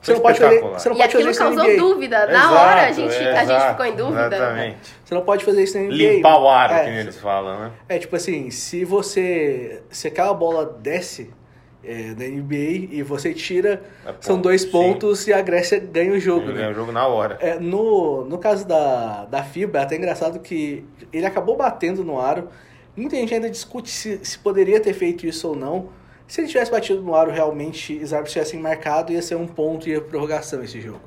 você 0.00 0.12
não 0.14 0.20
pode 0.20 0.38
fazer, 0.38 0.60
você 0.62 0.88
não 0.88 0.96
E 0.96 0.98
pode 0.98 1.12
fazer 1.12 1.28
aquilo 1.28 1.30
isso 1.30 1.40
na 1.40 1.46
causou 1.46 1.64
NBA. 1.64 1.76
dúvida. 1.76 2.26
Na 2.26 2.32
Exato, 2.32 2.54
hora 2.54 2.82
a 2.86 2.92
gente, 2.92 3.14
é, 3.14 3.30
a 3.32 3.40
gente 3.40 3.42
exato, 3.52 3.70
ficou 3.72 3.86
em 3.86 3.96
dúvida. 3.96 4.36
Exatamente. 4.36 4.78
Você 5.04 5.14
não 5.14 5.22
pode 5.22 5.44
fazer 5.44 5.62
isso 5.62 5.78
na 5.78 5.84
NBA. 5.84 5.94
Limpar 5.94 6.40
o 6.40 6.48
ar, 6.48 6.70
É, 6.72 6.84
que 6.84 6.90
eles 6.98 7.18
falam, 7.18 7.60
né? 7.60 7.70
É 7.88 7.98
tipo 7.98 8.16
assim, 8.16 8.50
se 8.50 8.84
você. 8.84 9.82
Se 9.90 10.08
aquela 10.08 10.32
bola 10.32 10.64
desce 10.80 11.30
é, 11.84 12.14
da 12.14 12.24
NBA 12.24 12.88
e 12.92 13.02
você 13.02 13.34
tira, 13.34 13.82
É 14.06 14.14
são 14.20 14.40
dois 14.40 14.62
sim. 14.62 14.70
pontos 14.70 15.26
e 15.26 15.32
a 15.32 15.40
Grécia 15.42 15.78
ganha 15.78 16.12
o 16.12 16.18
jogo. 16.18 16.42
Ele 16.44 16.52
né? 16.52 16.58
ganha 16.60 16.70
o 16.70 16.74
jogo 16.74 16.92
na 16.92 17.06
hora. 17.06 17.36
É, 17.40 17.58
no, 17.58 18.24
no 18.24 18.38
caso 18.38 18.66
da, 18.66 19.24
da 19.26 19.42
FIBA, 19.42 19.78
é 19.80 19.82
até 19.82 19.96
engraçado 19.96 20.40
que 20.40 20.84
ele 21.12 21.26
acabou 21.26 21.56
batendo 21.56 22.02
no 22.04 22.18
aro. 22.20 22.48
Muita 22.96 23.16
gente 23.16 23.32
ainda 23.34 23.48
discute 23.48 23.88
se, 23.90 24.18
se 24.22 24.38
poderia 24.38 24.80
ter 24.80 24.92
feito 24.92 25.26
isso 25.26 25.48
ou 25.48 25.56
não. 25.56 25.88
Se 26.30 26.40
ele 26.40 26.46
tivesse 26.46 26.70
batido 26.70 27.02
no 27.02 27.12
aro, 27.12 27.32
realmente, 27.32 27.92
os 27.96 28.12
árbitros 28.12 28.34
tivessem 28.34 28.60
marcado, 28.60 29.12
ia 29.12 29.20
ser 29.20 29.34
um 29.34 29.48
ponto 29.48 29.88
e 29.88 29.92
ia 29.94 30.00
prorrogação 30.00 30.62
esse 30.62 30.80
jogo. 30.80 31.00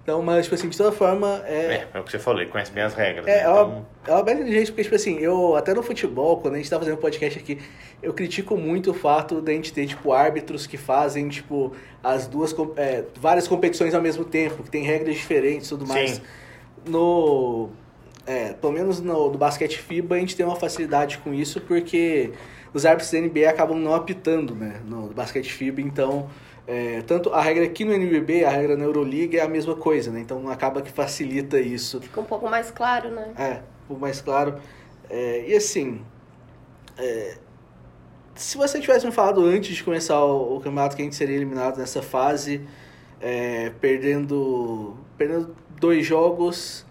Então, 0.00 0.22
mas, 0.22 0.44
tipo 0.44 0.54
assim, 0.54 0.68
de 0.68 0.78
toda 0.78 0.92
forma, 0.92 1.42
É, 1.44 1.88
é 1.92 1.98
o 1.98 2.04
que 2.04 2.12
você 2.12 2.20
falou, 2.20 2.40
ele 2.40 2.48
conhece 2.48 2.70
bem 2.70 2.84
as 2.84 2.94
regras. 2.94 3.26
é, 3.26 3.38
né? 3.38 3.42
é, 3.42 3.48
uma, 3.48 3.62
Então, 3.62 3.86
é 4.06 4.12
uma 4.12 4.22
bela 4.22 4.38
inteligência, 4.38 4.72
porque, 4.72 4.84
tipo 4.84 4.94
assim, 4.94 5.18
eu, 5.18 5.56
até 5.56 5.74
no 5.74 5.82
futebol, 5.82 6.36
quando 6.36 6.54
a 6.54 6.56
gente 6.58 6.70
tá 6.70 6.78
fazendo 6.78 6.98
podcast 6.98 7.36
aqui, 7.36 7.58
eu 8.00 8.14
critico 8.14 8.56
muito 8.56 8.92
o 8.92 8.94
fato 8.94 9.40
da 9.40 9.50
gente 9.50 9.72
ter, 9.72 9.88
tipo, 9.88 10.12
árbitros 10.12 10.68
que 10.68 10.76
fazem, 10.76 11.28
tipo, 11.28 11.72
as 12.00 12.28
duas, 12.28 12.54
é, 12.76 13.02
várias 13.20 13.48
competições 13.48 13.92
ao 13.92 14.00
mesmo 14.00 14.24
tempo, 14.24 14.62
que 14.62 14.70
tem 14.70 14.84
regras 14.84 15.16
diferentes 15.16 15.66
e 15.66 15.70
tudo 15.70 15.84
mais. 15.84 16.10
Sim. 16.12 16.22
No, 16.86 17.70
é, 18.24 18.52
pelo 18.52 18.72
menos 18.72 19.00
no, 19.00 19.32
no 19.32 19.36
basquete 19.36 19.78
FIBA, 19.78 20.14
a 20.14 20.18
gente 20.20 20.36
tem 20.36 20.46
uma 20.46 20.54
facilidade 20.54 21.18
com 21.18 21.34
isso, 21.34 21.60
porque 21.60 22.30
os 22.72 22.86
árbitros 22.86 23.10
da 23.10 23.20
NBA 23.20 23.48
acabam 23.48 23.78
não 23.78 23.94
apitando, 23.94 24.54
né, 24.54 24.80
no 24.86 25.08
basquete 25.08 25.52
FIBA, 25.52 25.80
então... 25.80 26.28
é, 26.66 27.02
tanto 27.02 27.30
a 27.32 27.40
regra 27.42 27.64
aqui 27.64 27.84
no 27.84 27.92
NBB, 27.92 28.44
a 28.44 28.50
regra 28.50 28.76
na 28.76 28.84
Euroliga 28.84 29.38
é 29.38 29.42
a 29.42 29.48
mesma 29.48 29.74
coisa, 29.74 30.10
né? 30.10 30.20
Então 30.20 30.48
acaba 30.48 30.80
que 30.80 30.92
facilita 30.92 31.58
isso 31.58 32.00
Fica 32.00 32.20
um 32.20 32.24
pouco 32.24 32.48
mais 32.48 32.70
claro, 32.70 33.10
né? 33.10 33.32
é, 33.36 33.52
um 33.84 33.88
pouco 33.88 34.00
mais 34.00 34.20
claro. 34.20 34.54
É, 35.10 35.44
e 35.48 35.54
assim, 35.54 36.00
é, 36.96 37.36
se 38.34 38.56
você 38.56 38.80
tivesse 38.80 39.04
me 39.04 39.12
falado 39.12 39.44
antes 39.44 39.74
de 39.74 39.82
começar 39.84 40.24
o, 40.24 40.56
o 40.56 40.60
campeonato 40.60 40.96
que 40.96 41.02
a 41.02 41.04
gente 41.04 41.16
seria 41.16 41.36
eliminado 41.36 41.78
nessa 41.78 42.00
fase, 42.00 42.66
é, 43.20 43.70
perdendo, 43.80 44.96
perdendo 45.18 45.54
dois 45.78 46.06
jogos, 46.06 46.86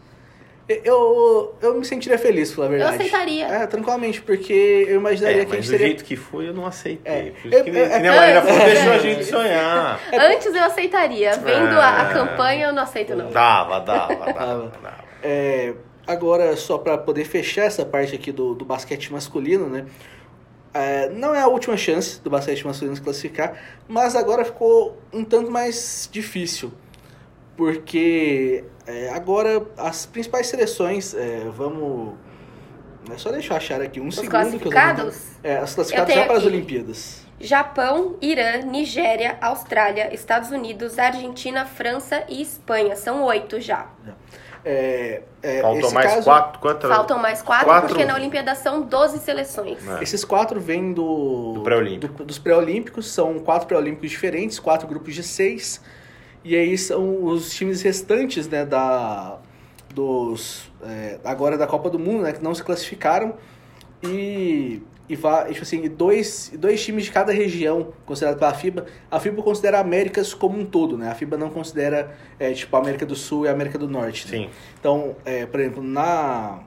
eu, 0.84 1.56
eu 1.62 1.76
me 1.76 1.84
sentiria 1.86 2.18
feliz, 2.18 2.50
pra 2.50 2.56
falar 2.58 2.68
a 2.68 2.70
Eu 2.70 2.78
verdade. 2.80 2.96
aceitaria. 3.04 3.46
É, 3.48 3.68
tranquilamente, 3.68 4.22
porque 4.22 4.86
eu 4.88 4.96
imaginaria 4.98 5.42
É, 5.42 5.46
que 5.46 5.52
a 5.52 5.56
mas 5.56 5.66
gente 5.66 5.68
do 5.68 5.72
seria... 5.72 5.88
jeito 5.88 6.04
que 6.04 6.16
foi, 6.16 6.48
eu 6.48 6.54
não 6.54 6.66
aceitei. 6.66 7.12
É, 7.14 7.22
Por 7.42 7.52
isso 7.54 7.64
que, 7.64 7.70
eu- 7.70 7.74
nem- 7.74 7.82
é- 7.84 7.90
que 7.90 8.00
nem 8.00 8.10
a 8.10 8.16
Marina 8.16 8.42
falou, 8.42 8.62
é- 8.62 8.66
deixou 8.74 8.92
a 8.92 8.96
é- 8.96 9.00
gente 9.00 9.26
sonhar. 9.26 10.00
Antes 10.14 10.56
eu 10.56 10.64
aceitaria. 10.64 11.32
Vendo 11.38 11.80
a, 11.80 12.02
a 12.08 12.10
É. 12.10 12.14
campanha, 12.14 12.68
eu 12.68 12.74
não 12.74 12.84
aceito, 12.84 13.16
não. 13.16 13.32
Dava, 13.32 13.80
dava, 13.80 14.16
dava. 14.16 14.34
Dava. 14.34 14.72
dava. 14.82 14.96
É, 15.24 15.74
agora, 16.08 16.56
só 16.56 16.78
para 16.78 16.98
poder 16.98 17.26
fechar 17.26 17.64
essa 17.66 17.86
parte 17.86 18.16
aqui 18.16 18.32
do, 18.32 18.54
do 18.56 18.66
basquete 18.66 19.12
masculino, 19.12 19.68
né? 19.68 19.86
É, 20.74 21.10
não 21.10 21.36
é 21.36 21.42
a 21.42 21.48
última 21.48 21.76
chance 21.76 22.22
do 22.22 22.30
basquete 22.30 22.66
masculino 22.66 22.96
se 22.96 23.02
classificar, 23.02 23.58
mas 23.90 24.16
agora 24.16 24.46
ficou 24.46 24.98
um 25.12 25.24
tanto 25.24 25.52
mais 25.52 26.08
difícil. 26.12 26.72
Porque 27.58 28.64
é, 28.88 29.10
agora 29.10 29.66
as 29.78 30.06
principais 30.06 30.48
seleções, 30.48 31.14
é, 31.14 31.42
vamos. 31.56 32.14
É 33.12 33.18
só 33.18 33.32
deixa 33.32 33.54
eu 33.54 33.58
achar 33.58 33.82
aqui 33.82 34.00
um 34.00 34.08
Os 34.08 34.16
segundo 34.16 34.30
que 34.32 34.36
eu 34.56 34.60
tô 34.60 34.70
classificados? 34.70 35.16
tentando- 35.16 35.40
É, 35.46 35.58
as 35.58 35.74
classificadas 35.76 36.16
já 36.16 36.26
para 36.26 36.38
as. 36.38 36.46
Olimpíadas. 36.46 37.26
Japão, 37.40 38.16
Irã, 38.22 38.58
Nigéria, 38.60 39.38
Austrália, 39.42 40.14
Estados 40.14 40.52
Unidos, 40.52 41.00
Argentina, 41.00 41.66
França 41.66 42.24
e 42.30 42.40
Espanha. 42.42 42.96
São 42.96 43.24
oito 43.24 43.60
já. 43.60 43.88
É, 44.64 45.24
é, 45.42 45.78
esse 45.80 45.92
mais 45.94 46.12
caso- 46.14 46.24
quatro. 46.24 46.60
Quanto 46.62 46.88
Faltam 46.88 47.18
mais 47.18 47.42
quatro, 47.42 47.66
Quatro. 47.66 47.90
porque 47.90 48.06
na 48.06 48.14
Olimpíada 48.14 48.54
são 48.54 48.84
12 48.84 49.18
seleções. 49.20 49.80
É. 49.88 50.04
Esses 50.04 50.24
quatro 50.24 50.60
vêm 50.60 50.94
do, 50.94 51.54
Do 51.56 51.62
pré-olímpico. 51.64 52.14
do- 52.14 52.26
dos 52.26 52.38
pré-olímpicos, 52.38 53.08
são 53.12 53.40
quatro 53.40 53.68
pré-olímpicos 53.68 54.12
diferentes, 54.12 54.60
quatro 54.60 54.88
grupos 54.88 55.16
de 55.16 55.24
seis. 55.24 55.82
E 56.44 56.56
aí 56.56 56.78
são 56.78 57.24
os 57.26 57.54
times 57.54 57.82
restantes, 57.82 58.48
né, 58.48 58.66
da, 58.66 59.38
dos, 59.94 60.72
é, 60.84 61.20
agora 61.24 61.58
da 61.58 61.68
Copa 61.68 61.90
do 61.90 62.00
Mundo, 62.00 62.24
né, 62.24 62.34
que 62.34 62.44
não 62.44 62.56
se 62.56 62.64
classificaram. 62.64 63.36
E, 64.04 64.82
e, 65.08 65.16
tipo 65.16 65.62
assim, 65.62 65.88
dois, 65.90 66.52
dois 66.58 66.84
times 66.84 67.04
de 67.04 67.12
cada 67.12 67.32
região 67.32 67.94
considerado 68.06 68.40
pela 68.40 68.54
FIBA. 68.54 68.86
A 69.12 69.20
FIBA 69.20 69.44
considera 69.44 69.80
Américas 69.80 70.34
como 70.34 70.58
um 70.60 70.66
todo, 70.66 70.98
né? 70.98 71.12
A 71.12 71.14
FIBA 71.16 71.38
não 71.38 71.50
considera, 71.50 72.16
é, 72.40 72.52
tipo, 72.54 72.76
a 72.76 72.80
América 72.80 73.06
do 73.06 73.16
Sul 73.16 73.46
e 73.46 73.50
a 73.50 73.52
América 73.52 73.78
do 73.78 73.88
Norte. 73.88 74.26
né? 74.26 74.46
Sim. 74.46 74.50
Então, 74.80 75.16
é, 75.26 75.46
por 75.46 75.60
exemplo, 75.60 75.84
na, 75.84 76.62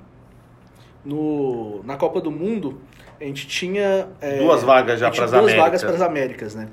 no, 1.04 1.82
na 1.84 1.96
Copa 1.96 2.20
do 2.20 2.30
Mundo, 2.30 2.80
a 3.20 3.24
gente 3.24 3.48
tinha. 3.48 4.08
é, 4.20 4.38
Duas 4.38 4.62
vagas 4.62 5.00
já 5.00 5.06
a 5.06 5.10
gente 5.10 5.16
tinha 5.16 5.28
pras 5.28 5.30
Duas 5.30 5.52
Américas. 5.52 5.64
vagas 5.64 5.82
para 5.82 5.94
as 5.94 6.02
Américas, 6.02 6.54
né? 6.54 6.68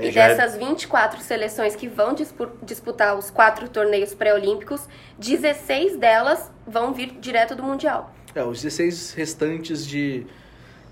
E 0.00 0.10
já 0.10 0.24
é- 0.24 0.34
dessas 0.34 0.56
24 0.56 1.20
seleções 1.20 1.74
que 1.76 1.88
vão 1.88 2.14
dispu- 2.14 2.50
disputar 2.62 3.16
os 3.16 3.30
quatro 3.30 3.68
torneios 3.68 4.14
pré-olímpicos, 4.14 4.88
16 5.18 5.96
delas 5.96 6.50
vão 6.66 6.92
vir 6.92 7.12
direto 7.20 7.54
do 7.54 7.62
Mundial. 7.62 8.12
É, 8.34 8.42
os 8.44 8.62
16 8.62 9.12
restantes 9.14 9.86
de. 9.86 10.26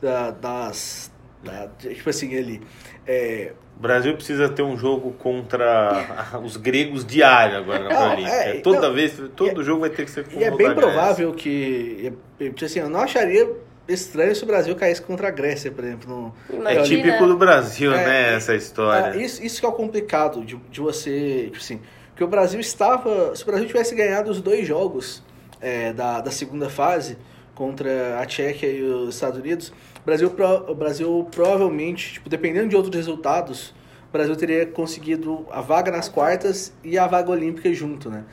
da- 0.01 0.31
das. 0.31 1.11
da- 1.43 1.69
tipo 1.79 2.09
assim, 2.11 2.33
ele. 2.33 2.63
É, 3.07 3.53
O 3.77 3.81
Brasil 3.81 4.15
precisa 4.15 4.49
ter 4.49 4.63
um 4.63 4.77
jogo 4.77 5.11
contra 5.15 6.07
os 6.45 6.57
gregos 6.57 7.05
diário 7.05 7.57
agora 7.59 7.81
na 7.83 7.89
Não, 7.91 7.97
Paralímpica. 7.97 8.37
é, 8.37 8.61
Toda 8.61 8.83
não, 8.89 8.95
vez, 8.95 9.21
todo 9.35 9.61
e- 9.61 9.65
jogo 9.65 9.81
vai 9.81 9.91
ter 9.91 10.05
que 10.05 10.11
ser 10.13 10.25
com 10.29 10.39
E 10.39 10.45
é 10.45 10.51
bem 10.53 10.73
provável 10.75 11.33
que. 11.35 12.13
é, 12.41 12.45
tipo 12.51 12.65
assim, 12.65 12.79
eu 12.79 12.89
não 12.89 13.01
acharia 13.01 13.51
estranho 13.89 14.35
se 14.35 14.43
o 14.43 14.47
Brasil 14.47 14.75
caísse 14.77 15.03
contra 15.03 15.29
a 15.29 15.31
Grécia, 15.31 15.71
por 15.71 15.85
exemplo. 15.85 16.35
No, 16.51 16.69
É 16.69 16.83
típico 16.83 17.27
do 17.27 17.37
Brasil, 17.37 17.93
É, 17.93 18.05
né? 18.05 18.33
é, 18.33 18.35
Essa 18.37 18.55
história. 18.55 19.13
Ah, 19.13 19.17
isso, 19.17 19.43
isso 19.43 19.61
que 19.61 19.67
é 19.67 19.69
o 19.69 19.73
complicado 19.73 20.45
de, 20.45 20.57
de 20.71 20.81
você. 20.81 21.45
Tipo 21.45 21.59
assim, 21.59 21.81
porque 22.11 22.25
o 22.25 22.29
Brasil 22.29 22.59
estava. 22.61 23.35
Se 23.37 23.43
o 23.43 23.47
Brasil 23.47 23.67
tivesse 23.67 23.95
ganhado 23.95 24.31
os 24.31 24.41
dois 24.41 24.67
jogos 24.67 25.23
é, 25.61 25.93
da, 25.93 26.21
da 26.21 26.31
segunda 26.31 26.69
fase 26.71 27.17
contra 27.55 28.19
a 28.21 28.27
Tchequia 28.27 28.69
e 28.71 28.83
os 28.83 29.15
Estados 29.15 29.39
Unidos, 29.39 29.73
o 30.03 30.05
Brasil, 30.05 30.31
pro- 30.31 30.71
o 30.71 30.75
Brasil 30.75 31.29
provavelmente, 31.31 32.15
tipo, 32.15 32.29
dependendo 32.29 32.69
de 32.69 32.77
outros 32.77 32.95
resultados, 32.95 33.75
o 34.09 34.13
Brasil 34.13 34.35
teria 34.37 34.67
conseguido 34.67 35.47
a 35.51 35.61
vaga 35.61 35.91
nas 35.93 36.09
quartas 36.09 36.73
e 36.83 36.99
a 36.99 37.07
vaga 37.07 37.31
olímpica 37.31 37.73
junto, 37.73 38.11
né? 38.11 38.25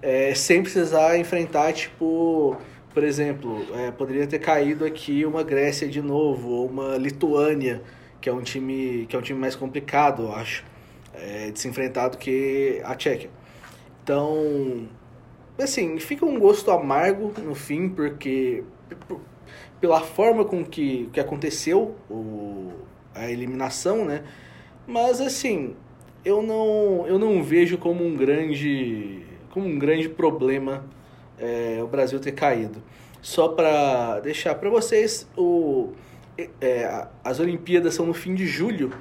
É, 0.00 0.34
sem 0.34 0.62
precisar 0.62 1.18
enfrentar, 1.18 1.72
tipo, 1.72 2.56
por 2.98 3.04
exemplo, 3.04 3.64
é, 3.76 3.92
poderia 3.92 4.26
ter 4.26 4.40
caído 4.40 4.84
aqui 4.84 5.24
uma 5.24 5.44
Grécia 5.44 5.86
de 5.86 6.02
novo, 6.02 6.48
ou 6.48 6.66
uma 6.66 6.96
Lituânia, 6.96 7.80
que 8.20 8.28
é 8.28 8.32
um 8.32 8.42
time, 8.42 9.06
que 9.08 9.14
é 9.14 9.18
um 9.20 9.22
time 9.22 9.38
mais 9.38 9.54
complicado, 9.54 10.24
eu 10.24 10.32
acho, 10.32 10.64
é, 11.14 11.52
de 11.52 11.60
se 11.60 11.68
enfrentar 11.68 12.08
do 12.08 12.18
que 12.18 12.82
a 12.84 12.96
Tchequia. 12.96 13.30
Então, 14.02 14.88
assim, 15.56 15.96
fica 16.00 16.26
um 16.26 16.40
gosto 16.40 16.72
amargo 16.72 17.32
no 17.40 17.54
fim, 17.54 17.88
porque 17.88 18.64
pela 19.80 20.00
forma 20.00 20.44
com 20.44 20.64
que, 20.64 21.08
que 21.12 21.20
aconteceu 21.20 21.94
o, 22.10 22.72
a 23.14 23.30
eliminação, 23.30 24.04
né? 24.04 24.24
Mas 24.88 25.20
assim, 25.20 25.76
eu 26.24 26.42
não, 26.42 27.06
eu 27.06 27.16
não 27.16 27.44
vejo 27.44 27.78
como 27.78 28.04
um 28.04 28.16
grande, 28.16 29.22
como 29.52 29.68
um 29.68 29.78
grande 29.78 30.08
problema 30.08 30.97
é, 31.38 31.80
o 31.82 31.86
Brasil 31.86 32.18
ter 32.20 32.32
caído. 32.32 32.82
Só 33.20 33.48
para 33.48 34.20
deixar 34.20 34.54
para 34.54 34.70
vocês, 34.70 35.26
o, 35.36 35.92
é, 36.60 37.06
as 37.24 37.40
Olimpíadas 37.40 37.94
são 37.94 38.06
no 38.06 38.14
fim 38.14 38.34
de 38.34 38.46
julho. 38.46 38.92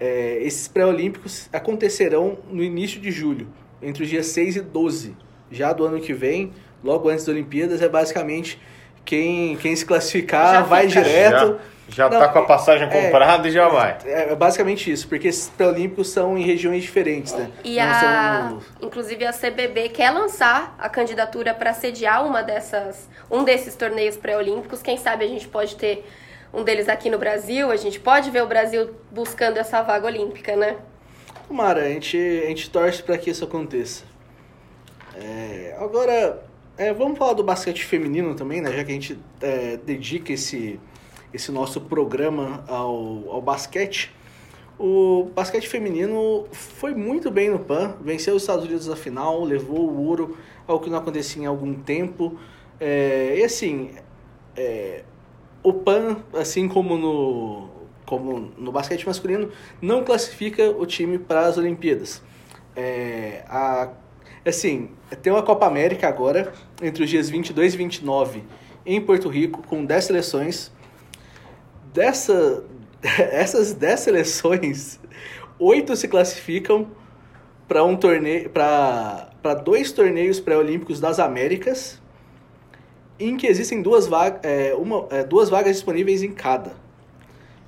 É, 0.00 0.38
esses 0.42 0.66
pré-olímpicos 0.66 1.48
acontecerão 1.52 2.38
no 2.50 2.62
início 2.62 3.00
de 3.00 3.10
julho, 3.12 3.46
entre 3.80 4.02
os 4.02 4.08
dias 4.08 4.26
6 4.26 4.56
e 4.56 4.60
12. 4.60 5.16
Já 5.50 5.72
do 5.72 5.84
ano 5.84 6.00
que 6.00 6.12
vem, 6.12 6.52
logo 6.82 7.08
antes 7.08 7.24
das 7.24 7.34
Olimpíadas, 7.34 7.80
é 7.80 7.88
basicamente 7.88 8.58
quem, 9.04 9.56
quem 9.56 9.76
se 9.76 9.86
classificar 9.86 10.54
Já 10.54 10.62
vai 10.62 10.88
fica. 10.88 11.02
direto. 11.02 11.46
Já, 11.46 11.58
já 11.88 12.08
Não, 12.08 12.18
tá 12.18 12.28
com 12.28 12.38
a 12.38 12.44
passagem 12.44 12.88
é- 12.88 12.90
comprada 13.02 13.46
e 13.46 13.50
já 13.50 13.68
vai. 13.68 13.98
É 14.04 14.34
basicamente 14.34 14.90
isso, 14.90 15.06
porque 15.08 15.28
esses 15.28 15.48
pré-olímpicos 15.50 16.08
são 16.10 16.36
em 16.38 16.42
regiões 16.42 16.82
diferentes, 16.82 17.32
né? 17.34 17.50
E 17.62 17.76
Não 17.76 17.82
a, 17.84 18.00
são- 18.00 18.60
inclusive 18.82 19.24
a 19.26 19.32
CBB 19.32 19.90
quer 19.90 20.10
lançar 20.10 20.74
a 20.78 20.88
candidatura 20.88 21.52
para 21.54 21.72
sediar 21.74 22.24
uma 22.26 22.42
dessas, 22.42 23.08
um 23.30 23.44
desses 23.44 23.74
torneios 23.76 24.16
pré-olímpicos. 24.16 24.80
Quem 24.82 24.96
sabe 24.96 25.24
a 25.24 25.28
gente 25.28 25.46
pode 25.48 25.76
ter 25.76 26.06
um 26.52 26.62
deles 26.64 26.88
aqui 26.88 27.10
no 27.10 27.18
Brasil. 27.18 27.70
A 27.70 27.76
gente 27.76 28.00
pode 28.00 28.30
ver 28.30 28.42
o 28.42 28.46
Brasil 28.46 28.90
buscando 29.10 29.58
essa 29.58 29.82
vaga 29.82 30.06
olímpica, 30.06 30.56
né? 30.56 30.76
Tomara, 31.48 31.82
a 31.82 31.88
gente, 31.88 32.16
a 32.16 32.46
gente 32.48 32.70
torce 32.70 33.02
para 33.02 33.18
que 33.18 33.28
isso 33.28 33.44
aconteça. 33.44 34.04
É, 35.16 35.76
agora, 35.78 36.42
é, 36.76 36.92
vamos 36.92 37.18
falar 37.18 37.34
do 37.34 37.44
basquete 37.44 37.84
feminino 37.84 38.34
também, 38.34 38.60
né? 38.60 38.72
Já 38.72 38.82
que 38.84 38.90
a 38.90 38.94
gente 38.94 39.18
é, 39.42 39.76
dedica 39.76 40.32
esse, 40.32 40.80
esse 41.34 41.50
nosso 41.50 41.80
programa 41.80 42.64
ao, 42.68 43.28
ao 43.28 43.42
basquete. 43.42 44.14
O 44.78 45.30
basquete 45.34 45.68
feminino 45.68 46.46
foi 46.52 46.94
muito 46.94 47.30
bem 47.30 47.50
no 47.50 47.58
PAN, 47.58 47.96
venceu 48.00 48.34
os 48.34 48.42
Estados 48.42 48.64
Unidos 48.64 48.86
na 48.86 48.96
final, 48.96 49.42
levou 49.42 49.90
o 49.90 50.06
ouro, 50.06 50.36
algo 50.66 50.82
que 50.82 50.90
não 50.90 50.98
acontecia 50.98 51.42
em 51.42 51.46
algum 51.46 51.74
tempo. 51.74 52.38
É, 52.80 53.36
e 53.38 53.44
assim, 53.44 53.90
é, 54.56 55.02
o 55.62 55.72
PAN, 55.72 56.18
assim 56.34 56.68
como 56.68 56.96
no, 56.96 57.68
como 58.06 58.52
no 58.56 58.70
basquete 58.70 59.06
masculino, 59.06 59.50
não 59.82 60.04
classifica 60.04 60.70
o 60.70 60.86
time 60.86 61.18
para 61.18 61.46
as 61.46 61.58
Olimpíadas. 61.58 62.22
É, 62.76 63.44
a, 63.48 63.90
assim, 64.44 64.90
tem 65.22 65.32
uma 65.32 65.42
Copa 65.42 65.66
América 65.66 66.08
agora, 66.08 66.52
entre 66.82 67.02
os 67.02 67.10
dias 67.10 67.28
22 67.28 67.74
e 67.74 67.76
29, 67.76 68.44
em 68.86 69.00
Porto 69.00 69.28
Rico, 69.28 69.62
com 69.62 69.84
10 69.84 70.04
seleções. 70.04 70.73
Dessa, 71.94 72.64
essas 73.16 73.72
10 73.72 74.00
seleções, 74.00 75.00
8 75.58 75.94
se 75.94 76.08
classificam 76.08 76.88
para 77.68 77.84
um 77.84 77.96
torneio, 77.96 78.50
para 78.50 79.54
dois 79.64 79.92
torneios 79.92 80.40
pré-olímpicos 80.40 80.98
das 80.98 81.20
Américas, 81.20 82.02
em 83.18 83.36
que 83.36 83.46
existem 83.46 83.80
duas, 83.80 84.08
vagas, 84.08 84.40
é, 84.42 84.74
uma, 84.74 85.06
é, 85.10 85.22
duas 85.22 85.48
vagas 85.48 85.76
disponíveis 85.76 86.22
em 86.24 86.32
cada. 86.32 86.74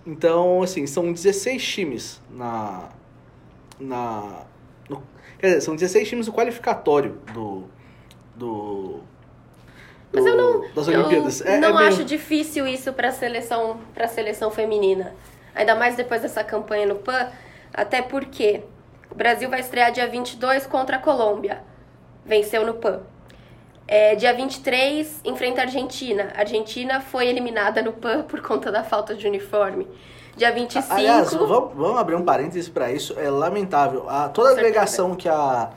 Então, 0.05 0.61
assim, 0.61 0.87
são 0.87 1.12
16 1.12 1.65
times 1.65 2.23
na. 2.31 2.91
na 3.79 4.45
no, 4.89 5.03
quer 5.39 5.49
dizer, 5.49 5.61
são 5.61 5.75
16 5.75 6.09
times 6.09 6.27
no 6.27 6.33
qualificatório 6.33 7.21
do. 7.33 7.65
do. 8.35 9.01
Mas 10.16 10.24
do- 10.24 10.31
eu 10.31 10.37
não, 10.37 10.61
das 10.74 10.88
eu 10.88 10.98
Olimpíadas. 11.00 11.40
É- 11.42 11.59
não 11.59 11.79
é 11.81 11.88
acho 11.88 12.02
difícil 12.05 12.66
isso 12.66 12.92
para 12.92 13.09
a 13.09 13.12
seleção, 13.12 13.79
pra 13.94 14.09
seleção 14.09 14.50
feminina. 14.50 15.14
Ainda 15.55 15.74
mais 15.74 15.94
depois 15.96 16.22
dessa 16.22 16.42
campanha 16.42 16.87
no 16.87 16.96
PAN. 16.96 17.29
Até 17.72 18.02
porque 18.02 18.62
o 19.11 19.14
Brasil 19.14 19.48
vai 19.48 19.61
estrear 19.61 19.92
dia 19.92 20.07
22 20.09 20.66
contra 20.66 20.96
a 20.96 20.98
Colômbia. 20.98 21.62
Venceu 22.24 22.66
no 22.66 22.74
PAN. 22.74 23.00
É, 23.88 24.16
dia 24.16 24.35
23 24.35 25.20
enfrenta 25.24 25.61
a 25.61 25.64
Argentina. 25.64 26.33
A 26.35 26.40
Argentina 26.40 27.00
foi 27.00 27.29
eliminada 27.29 27.81
no 27.83 27.92
PAN 27.92 28.22
por 28.22 28.40
conta 28.42 28.72
da 28.72 28.83
falta 28.83 29.14
de 29.14 29.26
uniforme. 29.29 29.87
Dia 30.37 30.50
25. 30.52 30.92
Aliás, 30.92 31.33
vamos, 31.33 31.72
vamos 31.74 31.98
abrir 31.98 32.14
um 32.16 32.24
parênteses 32.24 32.68
para 32.68 32.90
isso. 32.92 33.14
É 33.18 33.31
lamentável. 33.31 34.09
A, 34.11 34.29
toda 34.29 34.50
a 34.50 34.55
delegação 34.55 35.14
que, 35.14 35.29
a, 35.29 35.70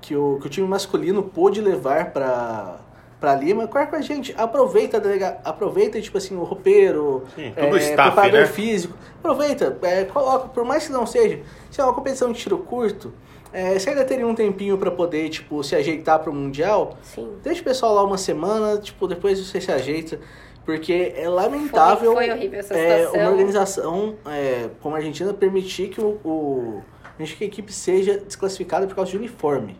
que, 0.00 0.16
o, 0.16 0.38
que 0.40 0.46
o 0.46 0.50
time 0.50 0.66
masculino 0.66 1.22
pôde 1.22 1.60
levar 1.60 2.10
para 2.12 2.76
para 3.24 3.34
Lima, 3.36 3.62
é 3.64 3.86
com 3.86 3.96
a 3.96 4.00
gente? 4.02 4.34
Aproveita, 4.36 5.00
delega, 5.00 5.38
aproveita 5.42 5.98
tipo 5.98 6.18
assim, 6.18 6.36
o 6.36 6.42
roupeiro, 6.42 7.24
Sim, 7.34 7.54
é, 7.56 7.76
staff, 7.78 8.10
preparador 8.10 8.40
né? 8.40 8.46
físico. 8.46 8.94
Aproveita, 9.18 9.78
é, 9.80 10.04
coloca, 10.04 10.48
por 10.48 10.62
mais 10.62 10.86
que 10.86 10.92
não 10.92 11.06
seja, 11.06 11.40
se 11.70 11.80
é 11.80 11.84
uma 11.84 11.94
competição 11.94 12.30
de 12.30 12.38
tiro 12.38 12.58
curto, 12.58 13.14
é, 13.50 13.78
você 13.78 13.88
ainda 13.90 14.04
teria 14.04 14.26
um 14.26 14.34
tempinho 14.34 14.76
para 14.76 14.90
poder 14.90 15.30
tipo, 15.30 15.64
se 15.64 15.74
ajeitar 15.74 16.18
para 16.18 16.30
o 16.30 16.34
Mundial. 16.34 16.98
Sim. 17.02 17.32
Deixa 17.42 17.62
o 17.62 17.64
pessoal 17.64 17.94
lá 17.94 18.02
uma 18.04 18.18
semana, 18.18 18.76
tipo, 18.78 19.08
depois 19.08 19.38
você 19.40 19.58
se 19.58 19.72
ajeita. 19.72 20.20
Porque 20.66 21.12
é 21.16 21.28
lamentável 21.28 22.12
Foi- 22.14 22.26
foi 22.26 22.34
horrível 22.34 22.58
essa 22.58 22.74
é, 22.74 23.06
uma 23.08 23.30
organização 23.30 24.16
é, 24.26 24.70
como 24.80 24.94
a 24.94 24.98
Argentina 24.98 25.32
permitir 25.32 25.88
que 25.88 26.00
o, 26.00 26.18
o, 26.24 26.82
permitir 27.16 27.36
que 27.36 27.44
a 27.44 27.46
equipe 27.46 27.70
seja 27.72 28.18
desclassificada 28.18 28.86
por 28.86 28.94
causa 28.96 29.10
de 29.10 29.16
uniforme. 29.18 29.78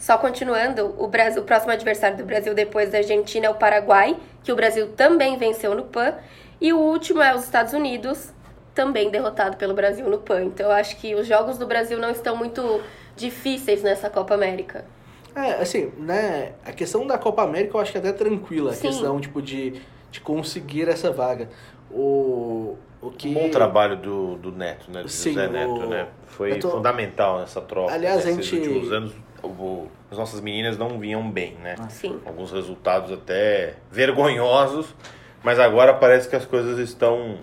Só 0.00 0.16
continuando, 0.16 0.94
o, 0.98 1.06
Brasil, 1.06 1.42
o 1.42 1.44
próximo 1.44 1.72
adversário 1.72 2.16
do 2.16 2.24
Brasil 2.24 2.54
depois 2.54 2.90
da 2.90 2.98
Argentina 2.98 3.46
é 3.46 3.50
o 3.50 3.54
Paraguai, 3.54 4.16
que 4.42 4.50
o 4.50 4.56
Brasil 4.56 4.88
também 4.96 5.36
venceu 5.36 5.74
no 5.74 5.84
PAN. 5.84 6.14
E 6.58 6.72
o 6.72 6.78
último 6.78 7.20
é 7.20 7.34
os 7.34 7.44
Estados 7.44 7.74
Unidos, 7.74 8.32
também 8.74 9.10
derrotado 9.10 9.58
pelo 9.58 9.74
Brasil 9.74 10.08
no 10.08 10.16
PAN. 10.16 10.44
Então 10.44 10.70
eu 10.70 10.72
acho 10.72 10.96
que 10.96 11.14
os 11.14 11.26
jogos 11.26 11.58
do 11.58 11.66
Brasil 11.66 11.98
não 11.98 12.08
estão 12.10 12.34
muito 12.34 12.80
difíceis 13.14 13.82
nessa 13.82 14.08
Copa 14.08 14.32
América. 14.32 14.86
É, 15.36 15.60
assim, 15.60 15.92
né? 15.98 16.52
A 16.64 16.72
questão 16.72 17.06
da 17.06 17.18
Copa 17.18 17.42
América 17.42 17.76
eu 17.76 17.80
acho 17.82 17.92
que 17.92 17.98
é 17.98 18.00
até 18.00 18.12
tranquila. 18.12 18.70
A 18.70 18.74
Sim. 18.74 18.88
questão, 18.88 19.20
tipo, 19.20 19.42
de, 19.42 19.82
de 20.10 20.20
conseguir 20.22 20.88
essa 20.88 21.12
vaga. 21.12 21.50
O, 21.90 22.76
o 23.02 23.10
que... 23.10 23.28
Um 23.28 23.34
bom 23.34 23.50
trabalho 23.50 23.96
do, 23.96 24.36
do 24.36 24.52
Neto, 24.52 24.90
né? 24.90 25.02
Do 25.02 25.08
Sim, 25.08 25.30
José 25.32 25.48
o- 25.48 25.50
Neto, 25.52 25.86
né? 25.88 26.08
Foi 26.26 26.58
tô- 26.58 26.70
fundamental 26.70 27.40
nessa 27.40 27.60
troca. 27.60 27.92
Aliás, 27.92 28.24
a 28.24 28.30
nesses 28.30 28.46
gente- 28.46 28.68
últimos 28.68 28.92
anos, 28.92 29.12
o- 29.42 29.86
as 30.10 30.18
nossas 30.18 30.40
meninas 30.40 30.76
não 30.78 30.98
vinham 30.98 31.28
bem, 31.30 31.54
né? 31.62 31.76
Sim. 31.88 32.20
Alguns 32.24 32.52
resultados 32.52 33.12
até 33.12 33.74
vergonhosos, 33.90 34.94
mas 35.42 35.58
agora 35.58 35.94
parece 35.94 36.28
que 36.28 36.36
as 36.36 36.44
coisas 36.44 36.78
estão 36.78 37.38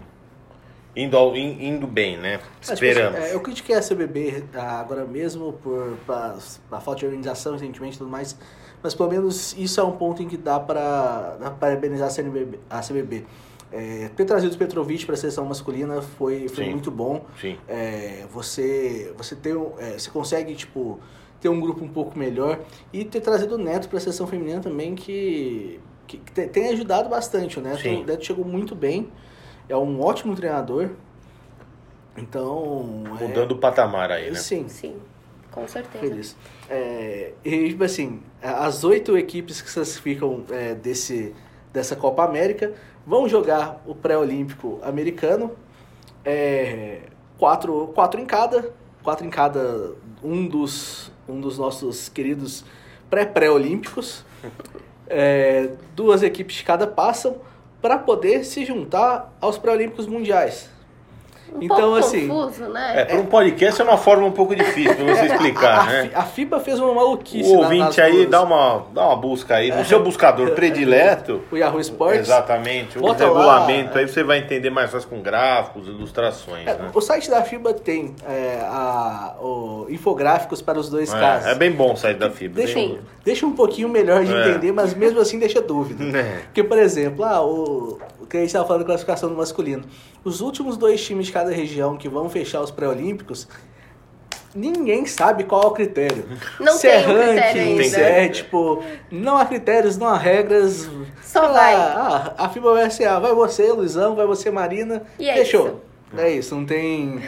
indo, 0.95 1.15
ao- 1.17 1.35
in- 1.35 1.67
indo 1.67 1.85
bem, 1.87 2.17
né? 2.17 2.39
Mas, 2.59 2.69
tipo, 2.79 2.85
Esperamos. 2.85 3.19
é, 3.19 3.33
eu 3.33 3.39
critiquei 3.41 3.75
a 3.75 3.81
CBB 3.81 4.43
ah, 4.55 4.79
agora 4.79 5.05
mesmo 5.05 5.53
por 5.53 5.95
pra, 6.05 6.35
a 6.71 6.79
falta 6.81 6.99
de 7.01 7.05
organização 7.05 7.53
recentemente 7.53 7.95
e 7.95 7.97
tudo 7.99 8.09
mais, 8.09 8.37
mas 8.81 8.95
pelo 8.95 9.09
menos 9.09 9.55
isso 9.57 9.79
é 9.79 9.83
um 9.83 9.91
ponto 9.91 10.23
em 10.23 10.27
que 10.27 10.37
dá 10.37 10.59
para 10.59 11.37
parabenizar 11.59 12.07
a 12.07 12.11
CNBB, 12.11 12.59
a 12.69 12.81
CBB. 12.81 13.25
É, 13.71 14.09
ter 14.15 14.23
trazido 14.23 14.55
o 14.55 14.57
Petrovic 14.57 15.05
para 15.05 15.15
a 15.15 15.17
seleção 15.17 15.45
masculina 15.45 16.01
foi, 16.01 16.47
foi 16.47 16.65
Sim. 16.65 16.71
muito 16.71 16.89
bom. 16.89 17.25
Sim. 17.41 17.57
É, 17.67 18.25
você 18.31 19.13
você 19.17 19.35
tem 19.35 19.53
é, 19.77 19.97
você 19.99 20.09
consegue 20.09 20.55
tipo 20.55 20.99
ter 21.41 21.49
um 21.49 21.59
grupo 21.59 21.83
um 21.83 21.87
pouco 21.89 22.17
melhor 22.17 22.59
e 22.93 23.03
ter 23.05 23.19
trazido 23.21 23.55
o 23.55 23.57
Neto 23.57 23.89
para 23.89 23.97
a 23.97 24.01
seleção 24.01 24.25
feminina 24.25 24.59
também 24.61 24.95
que, 24.95 25.79
que, 26.07 26.17
que 26.17 26.31
te- 26.31 26.47
tem 26.47 26.69
ajudado 26.69 27.09
bastante 27.09 27.59
o 27.59 27.61
Neto 27.61 27.81
Sim. 27.81 28.01
o 28.01 28.05
Neto 28.05 28.25
chegou 28.25 28.43
muito 28.45 28.73
bem 28.73 29.11
é 29.69 29.75
um 29.75 30.01
ótimo 30.01 30.33
treinador 30.35 30.91
então 32.17 33.03
é, 33.19 33.27
Mudando 33.27 33.51
o 33.51 33.57
patamar 33.57 34.11
aí, 34.11 34.31
né? 34.31 34.35
sim 34.39 34.67
Sim, 34.67 34.95
com 35.51 35.67
certeza. 35.67 36.05
feliz 36.05 36.35
é, 36.69 37.33
e 37.45 37.69
tipo 37.69 37.83
assim 37.83 38.21
as 38.41 38.83
oito 38.83 39.17
equipes 39.17 39.61
que 39.61 39.71
classificam 39.71 40.43
é, 40.49 40.73
desse 40.73 41.35
dessa 41.77 41.95
Copa 41.95 42.23
América 42.23 42.73
vão 43.05 43.29
jogar 43.29 43.81
o 43.85 43.93
pré-olímpico 43.93 44.79
americano 44.83 45.51
é, 46.25 47.01
quatro, 47.37 47.87
quatro 47.93 48.19
em 48.19 48.25
cada, 48.25 48.73
quatro 49.03 49.25
em 49.25 49.29
cada 49.29 49.93
um 50.23 50.47
dos, 50.47 51.11
um 51.29 51.39
dos 51.39 51.57
nossos 51.57 52.09
queridos 52.09 52.65
pré-pré-olímpicos. 53.09 54.25
É, 55.09 55.69
duas 55.95 56.21
equipes 56.21 56.57
de 56.57 56.63
cada 56.65 56.85
passam 56.85 57.37
para 57.81 57.97
poder 57.97 58.43
se 58.43 58.65
juntar 58.65 59.33
aos 59.39 59.57
pré-olímpicos 59.57 60.05
mundiais. 60.05 60.69
Um 61.53 61.63
Então, 61.63 61.77
pouco 61.77 61.95
assim, 61.97 62.27
confuso, 62.27 62.63
É, 62.65 62.67
né? 62.69 63.05
para 63.05 63.17
um 63.19 63.25
podcast 63.25 63.81
é 63.81 63.83
uma 63.83 63.97
forma 63.97 64.25
um 64.27 64.31
pouco 64.31 64.55
difícil 64.55 64.95
para 64.95 65.05
você 65.15 65.25
explicar, 65.33 65.79
a, 65.81 65.85
né? 65.85 66.11
A 66.13 66.23
FIBA 66.23 66.59
fez 66.59 66.79
uma 66.79 66.93
maluquice 66.93 67.49
O 67.49 67.57
ouvinte 67.59 67.99
aí 68.01 68.25
dá 68.25 68.41
uma, 68.43 68.85
dá 68.93 69.07
uma 69.07 69.15
busca 69.15 69.55
aí 69.55 69.71
no 69.71 69.83
seu 69.85 70.03
buscador 70.03 70.51
predileto. 70.55 71.41
o 71.51 71.57
Yahoo 71.57 71.79
Sports. 71.79 72.19
Exatamente, 72.21 72.97
o 72.97 73.01
Bota 73.01 73.25
lá. 73.25 73.29
regulamento, 73.59 73.97
aí 73.97 74.07
você 74.07 74.23
vai 74.23 74.39
entender 74.39 74.69
mais 74.69 74.91
fácil 74.91 75.07
com 75.09 75.21
gráficos, 75.21 75.87
ilustrações, 75.87 76.67
É, 76.67 76.73
né? 76.75 76.89
O 76.93 77.01
site 77.01 77.29
da 77.29 77.41
FIBA 77.43 77.73
tem 77.73 78.13
é, 78.27 78.59
a- 78.63 79.35
o- 79.41 79.85
infográficos 79.89 80.61
para 80.61 80.77
os 80.79 80.89
dois 80.89 81.13
É, 81.13 81.19
casos. 81.19 81.47
é 81.47 81.55
bem 81.55 81.71
bom 81.71 81.93
o 81.93 81.97
site 81.97 82.17
da 82.17 82.29
FIBA. 82.29 82.55
Deixa, 82.55 82.75
bem 82.75 82.89
Sim. 82.89 82.99
deixa 83.23 83.45
um 83.45 83.53
pouquinho 83.53 83.89
melhor 83.89 84.23
de 84.23 84.33
É. 84.33 84.49
entender, 84.49 84.71
mas 84.71 84.93
mesmo 84.93 85.19
assim 85.19 85.39
deixa 85.39 85.61
dúvida. 85.61 86.03
É. 86.17 86.41
Porque, 86.45 86.63
por 86.63 86.77
exemplo, 86.77 87.23
ah, 87.23 87.41
o, 87.43 87.99
o 88.21 88.25
que 88.27 88.37
a 88.37 88.39
gente 88.39 88.47
estava 88.49 88.65
falando 88.65 88.81
da 88.81 88.87
classificação 88.87 89.29
do 89.29 89.35
masculino. 89.35 89.83
Os 90.23 90.41
últimos 90.41 90.75
dois 90.75 91.03
times 91.05 91.27
de 91.27 91.31
cada 91.37 91.51
região 91.51 91.95
que 91.95 92.09
vão 92.09 92.27
fechar 92.29 92.61
os 92.61 92.71
pré-olímpicos, 92.71 93.47
ninguém 94.55 95.05
sabe 95.05 95.43
qual 95.43 95.61
é 95.61 95.65
o 95.67 95.71
critério. 95.71 96.27
Não 96.59 96.73
se 96.73 96.87
tem 96.87 96.91
é 96.91 96.99
um 96.99 97.03
critério 97.03 97.35
ranking, 97.35 97.59
ainda. 97.59 97.83
se 97.83 98.01
é 98.01 98.29
tipo. 98.29 98.83
Não 99.11 99.37
há 99.37 99.45
critérios, 99.45 99.97
não 99.97 100.07
há 100.07 100.17
regras. 100.17 100.89
Só 101.21 101.41
lá, 101.41 101.51
vai. 101.51 101.75
Ah, 101.75 102.33
a 102.39 102.49
FIBA 102.49 102.73
vai 102.73 102.89
ser, 102.89 103.05
ah, 103.05 103.19
vai 103.19 103.33
você, 103.33 103.71
Luizão, 103.71 104.15
vai 104.15 104.25
você, 104.25 104.49
Marina. 104.49 105.03
E 105.19 105.29
é 105.29 105.35
Fechou. 105.35 105.83
É 106.17 106.31
isso, 106.31 106.55
não 106.55 106.65
tem. 106.65 107.21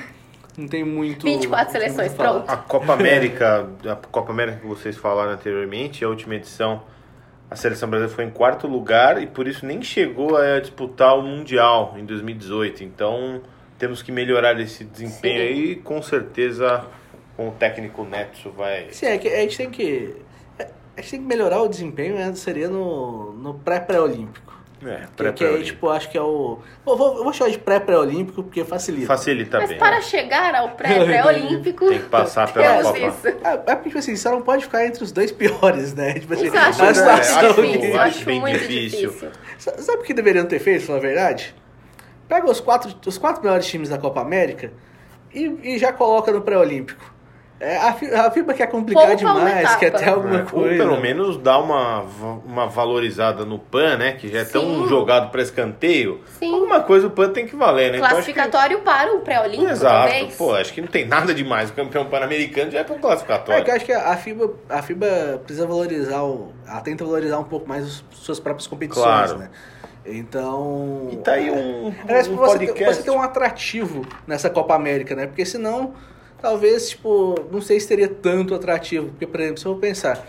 Não 0.57 0.67
tem 0.67 0.83
muito. 0.83 1.23
24 1.23 1.27
não 1.27 1.47
tem 1.47 1.49
muito 1.49 1.71
seleções, 1.71 2.13
pronto. 2.13 2.49
A 2.49 2.57
Copa 2.57 2.93
América, 2.93 3.69
a 3.85 3.95
Copa 3.95 4.31
América 4.31 4.57
que 4.61 4.67
vocês 4.67 4.97
falaram 4.97 5.31
anteriormente, 5.31 6.03
a 6.03 6.09
última 6.09 6.33
edição, 6.33 6.81
a 7.51 7.55
seleção 7.55 7.87
brasileira 7.87 8.15
foi 8.15 8.25
em 8.25 8.31
quarto 8.31 8.65
lugar 8.65 9.21
e 9.21 9.27
por 9.27 9.47
isso 9.47 9.67
nem 9.67 9.83
chegou 9.83 10.35
a 10.35 10.59
disputar 10.59 11.15
o 11.15 11.21
Mundial 11.21 11.93
em 11.95 12.05
2018. 12.05 12.83
Então 12.83 13.41
temos 13.79 14.01
que 14.03 14.11
melhorar 14.11 14.59
esse 14.59 14.83
desempenho 14.83 15.39
Sim. 15.41 15.47
aí 15.47 15.71
e 15.71 15.75
com 15.77 16.01
certeza 16.01 16.85
com 17.35 17.47
o 17.47 17.51
técnico 17.51 18.03
Neto 18.03 18.51
vai. 18.51 18.87
Sim, 18.91 19.07
é 19.07 19.17
que 19.17 19.27
a 19.29 19.39
gente 19.41 19.57
tem 19.57 19.69
que. 19.71 20.15
A 20.59 21.01
gente 21.01 21.11
tem 21.11 21.19
que 21.21 21.25
melhorar 21.25 21.61
o 21.61 21.67
desempenho, 21.69 22.15
né? 22.15 22.31
Seria 22.35 22.67
no, 22.67 23.31
no 23.33 23.53
pré-pré-olímpico. 23.53 24.49
É, 24.85 25.07
Que, 25.15 25.31
que 25.33 25.43
aí, 25.45 25.63
tipo, 25.63 25.89
acho 25.89 26.09
que 26.09 26.17
é 26.17 26.21
o. 26.21 26.59
Vou, 26.85 26.95
vou, 26.97 27.17
eu 27.17 27.23
vou 27.23 27.33
chamar 27.33 27.49
de 27.51 27.59
pré-pré-olímpico 27.59 28.43
porque 28.43 28.63
facilita. 28.65 29.07
Facilita 29.07 29.57
Mas 29.59 29.69
bem. 29.69 29.77
para 29.77 29.95
né? 29.97 30.01
chegar 30.01 30.55
ao 30.55 30.69
pré-pré-olímpico, 30.75 31.87
Tem 31.89 31.99
que 31.99 32.05
passar 32.09 32.51
pela 32.53 32.81
Copa. 32.83 32.97
isso. 32.99 33.27
É, 33.27 33.31
é 33.71 33.75
porque, 33.75 33.89
tipo 33.89 33.97
assim, 33.99 34.15
você 34.15 34.29
não 34.29 34.41
pode 34.41 34.63
ficar 34.65 34.85
entre 34.85 35.03
os 35.03 35.11
dois 35.11 35.31
piores, 35.33 35.93
né? 35.93 36.13
Tipo 36.15 36.33
assim, 36.33 36.47
Isso 36.47 36.55
eu 36.55 36.61
acho 36.61 36.73
situação 36.73 37.09
acho- 37.09 37.61
difícil. 37.61 37.79
que- 37.81 37.87
Eu 37.87 37.99
acho 37.99 38.17
acho 38.17 38.25
bem 38.25 38.39
muito 38.39 38.59
difícil. 38.59 39.09
difícil. 39.09 39.31
Sa- 39.57 39.77
Sabe 39.79 39.99
o 39.99 40.03
que 40.03 40.13
deveriam 40.13 40.45
ter 40.45 40.59
feito, 40.59 40.89
na 40.91 40.99
verdade? 40.99 41.53
Pega 42.29 42.49
os 42.49 42.59
quatro, 42.61 42.93
os 43.05 43.17
quatro 43.17 43.41
melhores 43.43 43.65
times 43.65 43.89
da 43.89 43.97
Copa 43.97 44.21
América 44.21 44.71
e, 45.33 45.45
e 45.63 45.77
já 45.79 45.91
coloca 45.91 46.31
no 46.31 46.41
pré-olímpico. 46.41 47.17
É, 47.61 47.75
a, 47.75 47.89
a 48.25 48.31
FIBA 48.31 48.53
quer 48.53 48.67
complicar 48.67 49.17
demais, 49.17 49.75
quer 49.75 49.89
ter 49.91 50.07
alguma 50.07 50.37
É, 50.37 50.41
Ou 50.43 50.45
coisa. 50.47 50.77
pelo 50.81 50.97
menos 51.01 51.37
dá 51.37 51.57
uma, 51.59 52.05
uma 52.45 52.67
valorizada 52.67 53.43
no 53.43 53.59
PAN, 53.59 53.97
né? 53.97 54.13
Que 54.13 54.29
já 54.31 54.39
é 54.39 54.45
tão 54.45 54.61
Sim. 54.61 54.87
jogado 54.87 55.29
para 55.29 55.41
escanteio. 55.41 56.21
Sim. 56.39 56.53
Alguma 56.53 56.79
coisa 56.79 57.07
o 57.07 57.09
PAN 57.09 57.31
tem 57.31 57.45
que 57.45 57.57
valer, 57.57 57.91
né? 57.91 57.97
Então, 57.97 58.05
acho 58.17 58.25
que- 58.27 58.31
Classificatório 58.33 58.79
para 58.79 59.13
o 59.13 59.19
pré-olímpico, 59.19 59.71
Exato, 59.71 60.07
talvez. 60.09 60.35
pô, 60.35 60.53
acho 60.55 60.71
que 60.71 60.79
não 60.79 60.87
tem 60.87 61.05
nada 61.05 61.33
demais. 61.33 61.69
O 61.69 61.73
campeão 61.73 62.05
pan-americano 62.05 62.71
já 62.71 62.77
é 62.77 62.81
É 62.81 62.85
classificatório. 62.85 63.65
que 63.65 63.71
eu 63.71 63.75
acho 63.75 63.85
que 63.85 63.91
a 63.91 64.15
FIBA, 64.15 64.51
a 64.69 64.81
FIBA 64.81 65.41
precisa 65.45 65.67
valorizar, 65.67 66.23
o, 66.23 66.53
ela 66.65 66.79
tenta 66.79 67.03
valorizar 67.03 67.39
um 67.39 67.43
pouco 67.43 67.67
mais 67.67 67.83
as 67.85 68.03
suas 68.11 68.39
próprias 68.39 68.67
competições, 68.67 69.03
Claro. 69.03 69.37
né? 69.37 69.49
Então. 70.05 71.09
E 71.11 71.17
tá 71.17 71.33
aí 71.33 71.51
um, 71.51 71.93
Aliás, 72.03 72.27
um 72.27 72.35
você, 72.35 72.59
ter- 72.59 72.67
podcast. 72.67 72.95
você 72.95 73.03
ter 73.03 73.11
um 73.11 73.21
atrativo 73.21 74.05
nessa 74.25 74.49
Copa 74.49 74.73
América, 74.75 75.15
né? 75.15 75.27
Porque 75.27 75.45
senão, 75.45 75.93
talvez, 76.41 76.89
tipo, 76.89 77.35
não 77.51 77.61
sei 77.61 77.79
se 77.79 77.87
teria 77.87 78.07
tanto 78.07 78.55
atrativo. 78.55 79.09
Porque, 79.09 79.27
por 79.27 79.39
exemplo, 79.39 79.59
se 79.59 79.65
eu 79.65 79.73
vou 79.73 79.81
pensar, 79.81 80.25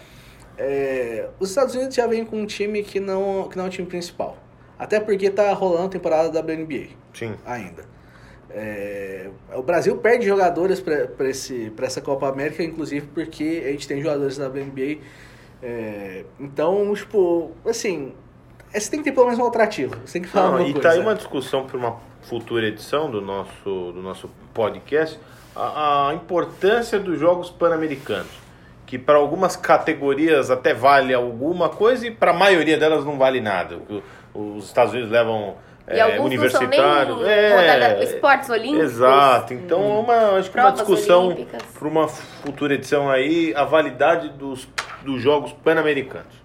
é, 0.58 1.28
os 1.38 1.48
Estados 1.50 1.74
Unidos 1.74 1.94
já 1.94 2.06
vêm 2.06 2.24
com 2.24 2.36
um 2.36 2.46
time 2.46 2.82
que 2.82 3.00
não, 3.00 3.48
que 3.48 3.56
não 3.56 3.64
é 3.64 3.68
o 3.68 3.70
time 3.70 3.86
principal. 3.86 4.36
Até 4.78 4.98
porque 4.98 5.30
tá 5.30 5.52
rolando 5.52 5.86
a 5.86 5.88
temporada 5.90 6.30
da 6.30 6.40
WNBA 6.40 6.88
Sim. 7.14 7.34
ainda. 7.44 7.84
É, 8.52 9.30
o 9.54 9.62
Brasil 9.62 9.96
perde 9.98 10.26
jogadores 10.26 10.80
para 10.80 11.86
essa 11.86 12.00
Copa 12.00 12.28
América, 12.28 12.62
inclusive 12.64 13.06
porque 13.14 13.62
a 13.64 13.70
gente 13.70 13.86
tem 13.86 14.02
jogadores 14.02 14.36
da 14.36 14.48
WNBA. 14.48 14.98
É, 15.62 16.24
então, 16.40 16.92
tipo, 16.94 17.52
assim, 17.64 18.12
é, 18.12 18.29
você 18.78 18.90
tem 18.90 19.00
que 19.00 19.04
ter 19.06 19.12
pelo 19.12 19.26
menos 19.26 19.40
um 19.40 19.46
atrativo. 19.46 19.96
Você 20.04 20.14
tem 20.14 20.22
que 20.22 20.28
falar 20.28 20.50
Não, 20.58 20.60
e 20.60 20.72
coisa. 20.72 20.80
tá 20.88 20.94
aí 20.94 21.00
uma 21.00 21.14
discussão 21.14 21.64
para 21.66 21.76
uma 21.76 21.96
futura 22.22 22.66
edição 22.66 23.10
do 23.10 23.20
nosso, 23.20 23.52
do 23.92 24.00
nosso 24.02 24.30
podcast, 24.54 25.18
a, 25.56 26.08
a 26.10 26.14
importância 26.14 26.98
dos 27.00 27.18
jogos 27.18 27.50
pan-americanos. 27.50 28.30
Que 28.86 28.98
para 28.98 29.18
algumas 29.18 29.54
categorias 29.56 30.50
até 30.50 30.74
vale 30.74 31.14
alguma 31.14 31.68
coisa 31.68 32.06
e 32.06 32.10
para 32.10 32.32
a 32.32 32.34
maioria 32.34 32.76
delas 32.76 33.04
não 33.04 33.16
vale 33.18 33.40
nada. 33.40 33.78
Os 34.34 34.64
Estados 34.66 34.92
Unidos 34.92 35.10
levam 35.12 35.54
E 35.88 35.92
é, 35.92 36.00
alguns 36.00 36.34
não 36.34 36.50
são 36.50 36.60
nem 36.66 36.80
universitário. 36.80 37.14
rodada- 37.14 38.02
esportes 38.04 38.50
olímpicos. 38.50 38.84
Exato. 38.92 39.54
Então, 39.54 39.80
é 39.80 39.98
uma, 40.00 40.14
acho 40.38 40.50
que 40.50 40.58
uma 40.58 40.70
discussão 40.72 41.36
para 41.78 41.88
uma 41.88 42.08
futura 42.08 42.74
edição 42.74 43.08
aí, 43.08 43.52
a 43.56 43.64
validade 43.64 44.28
dos, 44.30 44.68
dos 45.02 45.22
jogos 45.22 45.52
pan-americanos. 45.52 46.39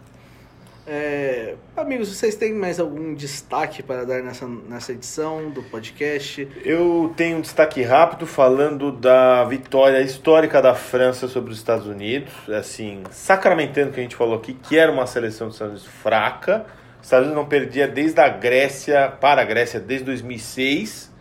É, 0.87 1.55
amigos, 1.75 2.09
vocês 2.09 2.35
têm 2.35 2.53
mais 2.53 2.79
algum 2.79 3.15
destaque 3.15 3.81
para 3.81 4.05
dar 4.05 4.21
nessa, 4.21 4.47
nessa 4.47 4.91
edição 4.91 5.49
do 5.49 5.63
podcast? 5.63 6.47
Eu 6.63 7.11
tenho 7.17 7.37
um 7.37 7.41
destaque 7.41 7.81
rápido 7.81 8.27
falando 8.27 8.91
da 8.91 9.43
vitória 9.45 9.99
histórica 10.01 10.61
da 10.61 10.75
França 10.75 11.27
sobre 11.27 11.51
os 11.51 11.57
Estados 11.57 11.87
Unidos, 11.87 12.31
assim, 12.49 13.01
sacramentando 13.09 13.93
que 13.93 13.99
a 13.99 14.03
gente 14.03 14.15
falou 14.15 14.35
aqui, 14.35 14.53
que 14.53 14.77
era 14.77 14.91
uma 14.91 15.07
seleção 15.07 15.47
dos 15.47 15.55
Estados 15.55 15.81
Unidos 15.81 16.01
fraca. 16.01 16.67
Os 16.99 17.07
Estados 17.07 17.27
Unidos 17.27 17.43
não 17.43 17.49
perdia 17.49 17.87
desde 17.87 18.21
a 18.21 18.29
Grécia, 18.29 19.11
para 19.19 19.41
a 19.41 19.45
Grécia, 19.45 19.79
desde 19.79 20.05
2006. 20.05 21.11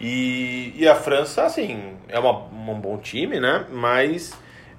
E, 0.00 0.72
e 0.74 0.88
a 0.88 0.94
França, 0.94 1.44
assim, 1.44 1.96
é 2.08 2.18
uma, 2.18 2.46
um 2.46 2.80
bom 2.80 2.96
time, 2.96 3.38
né? 3.38 3.66
Mas 3.70 4.32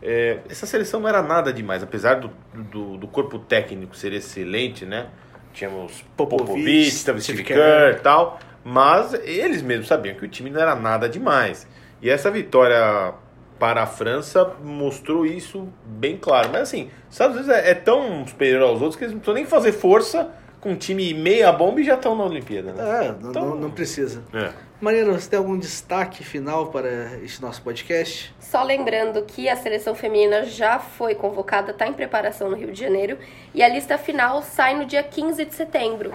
é, 0.04 0.39
essa 0.50 0.66
seleção 0.66 1.00
não 1.00 1.08
era 1.08 1.22
nada 1.22 1.52
demais, 1.54 1.82
apesar 1.82 2.16
do, 2.20 2.30
do, 2.54 2.98
do 2.98 3.08
corpo 3.08 3.39
técnico 3.39 3.96
ser 3.96 4.12
excelente, 4.13 4.86
né? 4.86 5.08
Tínhamos 5.54 6.04
Popovich, 6.18 6.92
Steve 6.92 7.44
Kerr 7.44 7.96
e 7.98 8.00
tal, 8.02 8.39
mas 8.63 9.13
eles 9.24 9.62
mesmos 9.62 9.88
sabiam 9.88 10.16
que 10.16 10.26
o 10.26 10.28
time 10.28 10.50
não 10.50 10.60
era 10.60 10.76
nada 10.76 11.08
demais. 11.08 11.68
E 12.02 12.10
essa 12.10 12.30
vitória 12.30 13.13
para 13.60 13.84
a 13.84 13.86
França 13.88 14.52
mostrou 14.63 15.26
isso 15.26 15.70
bem 15.86 16.18
claro. 16.18 16.50
Mas 16.52 16.63
assim, 16.63 16.89
os 17.08 17.13
Estados 17.16 17.38
Unidos 17.38 17.56
é, 17.56 17.70
é 17.72 17.74
tão 17.76 18.26
superior 18.28 18.63
aos 18.63 18.82
outros 18.82 18.96
que 18.98 19.04
eles 19.06 19.13
não 19.13 19.20
precisam 19.20 19.36
nem 19.36 19.46
fazer 19.46 19.72
força 19.72 20.32
com 20.60 20.72
um 20.72 20.76
time 20.76 21.13
meia 21.13 21.52
bomba 21.52 21.80
e 21.80 21.84
já 21.84 21.94
estão 21.96 22.16
na 22.16 22.24
Olimpíada, 22.24 22.74
né? 22.74 23.06
É, 23.06 23.12
não, 23.22 23.30
Então- 23.30 23.46
não, 23.50 23.56
não 23.56 23.72
precisa. 23.72 24.24
É. 24.34 24.50
Marina, 24.84 25.13
você 25.13 25.30
tem 25.30 25.39
algum 25.39 25.58
destaque 25.58 26.26
final 26.26 26.67
para 26.67 27.17
este 27.24 27.41
nosso 27.41 27.62
podcast? 27.62 28.36
Só 28.38 28.62
lembrando 28.63 29.22
que 29.22 29.48
a 29.48 29.56
seleção 29.56 29.96
feminina 29.96 30.43
já 30.43 30.78
foi 30.78 31.15
convocada, 31.15 31.72
está 31.72 31.88
em 31.88 31.93
preparação 31.93 32.50
no 32.50 32.58
Rio 32.58 32.69
de 32.69 32.82
Janeiro 32.82 33.17
e 33.56 33.63
a 33.63 33.69
lista 33.69 33.98
final 33.98 34.41
sai 34.41 34.76
no 34.76 34.84
dia 34.84 35.02
15 35.02 35.46
de 35.46 35.56
setembro 35.56 36.13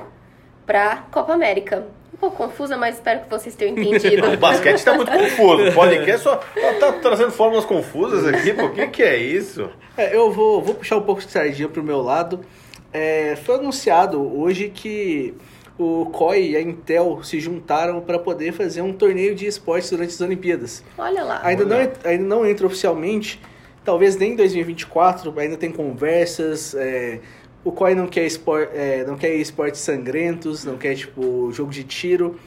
para 0.66 0.98
Copa 1.10 1.32
América. 1.32 1.86
Um 2.12 2.18
pouco 2.18 2.36
confusa, 2.36 2.76
mas 2.76 2.96
espero 2.96 3.20
que 3.20 3.30
vocês 3.30 3.54
tenham 3.54 3.72
entendido. 3.72 4.28
O 4.30 4.36
basquete 4.36 4.76
está 4.76 4.92
muito 4.92 5.10
confuso. 5.10 5.64
O 5.72 5.72
podcast 5.72 6.22
só 6.24 6.36
tá, 6.36 6.72
tá 6.78 6.92
trazendo 6.92 7.30
fórmulas 7.30 7.64
confusas 7.64 8.26
aqui. 8.26 8.52
Pô, 8.52 8.66
o 8.66 8.72
que, 8.74 8.86
que 8.88 9.02
é 9.02 9.16
isso? 9.16 9.70
É, 9.96 10.14
eu 10.14 10.30
vou, 10.30 10.60
vou 10.60 10.74
puxar 10.74 10.98
um 10.98 11.02
pouco 11.04 11.22
de 11.22 11.30
sardinha 11.30 11.70
pro 11.70 11.82
meu 11.82 12.02
lado. 12.02 12.44
É, 12.92 13.34
foi 13.46 13.54
anunciado 13.54 14.20
hoje 14.38 14.68
que 14.68 15.34
o 15.78 16.06
COI 16.06 16.50
e 16.50 16.56
a 16.56 16.60
Intel 16.60 17.20
se 17.22 17.38
juntaram 17.38 18.00
para 18.00 18.18
poder 18.18 18.52
fazer 18.52 18.82
um 18.82 18.92
torneio 18.92 19.34
de 19.34 19.46
esportes 19.46 19.90
durante 19.90 20.10
as 20.10 20.20
Olimpíadas. 20.20 20.82
Olha 20.98 21.22
lá. 21.22 21.40
Ainda 21.44 21.64
não, 21.64 21.76
Olha. 21.76 21.84
en- 22.04 22.08
ainda 22.08 22.24
não 22.24 22.44
entra 22.46 22.66
oficialmente, 22.66 23.40
talvez 23.84 24.16
nem 24.16 24.32
em 24.32 24.36
2024, 24.36 25.32
ainda 25.38 25.56
tem 25.56 25.70
conversas. 25.70 26.74
é, 26.74 27.20
o 27.64 27.70
COI 27.72 27.94
não 27.94 28.06
quer, 28.06 28.24
espor, 28.24 28.68
é, 28.74 29.04
não 29.04 29.16
quer 29.16 29.34
esportes 29.36 29.80
sangrentos, 29.80 30.64
não 30.64 30.76
quer 30.78 30.94
tipo 30.94 31.50
jogo 31.52 31.70
de 31.70 31.84
tiro. 31.84 32.38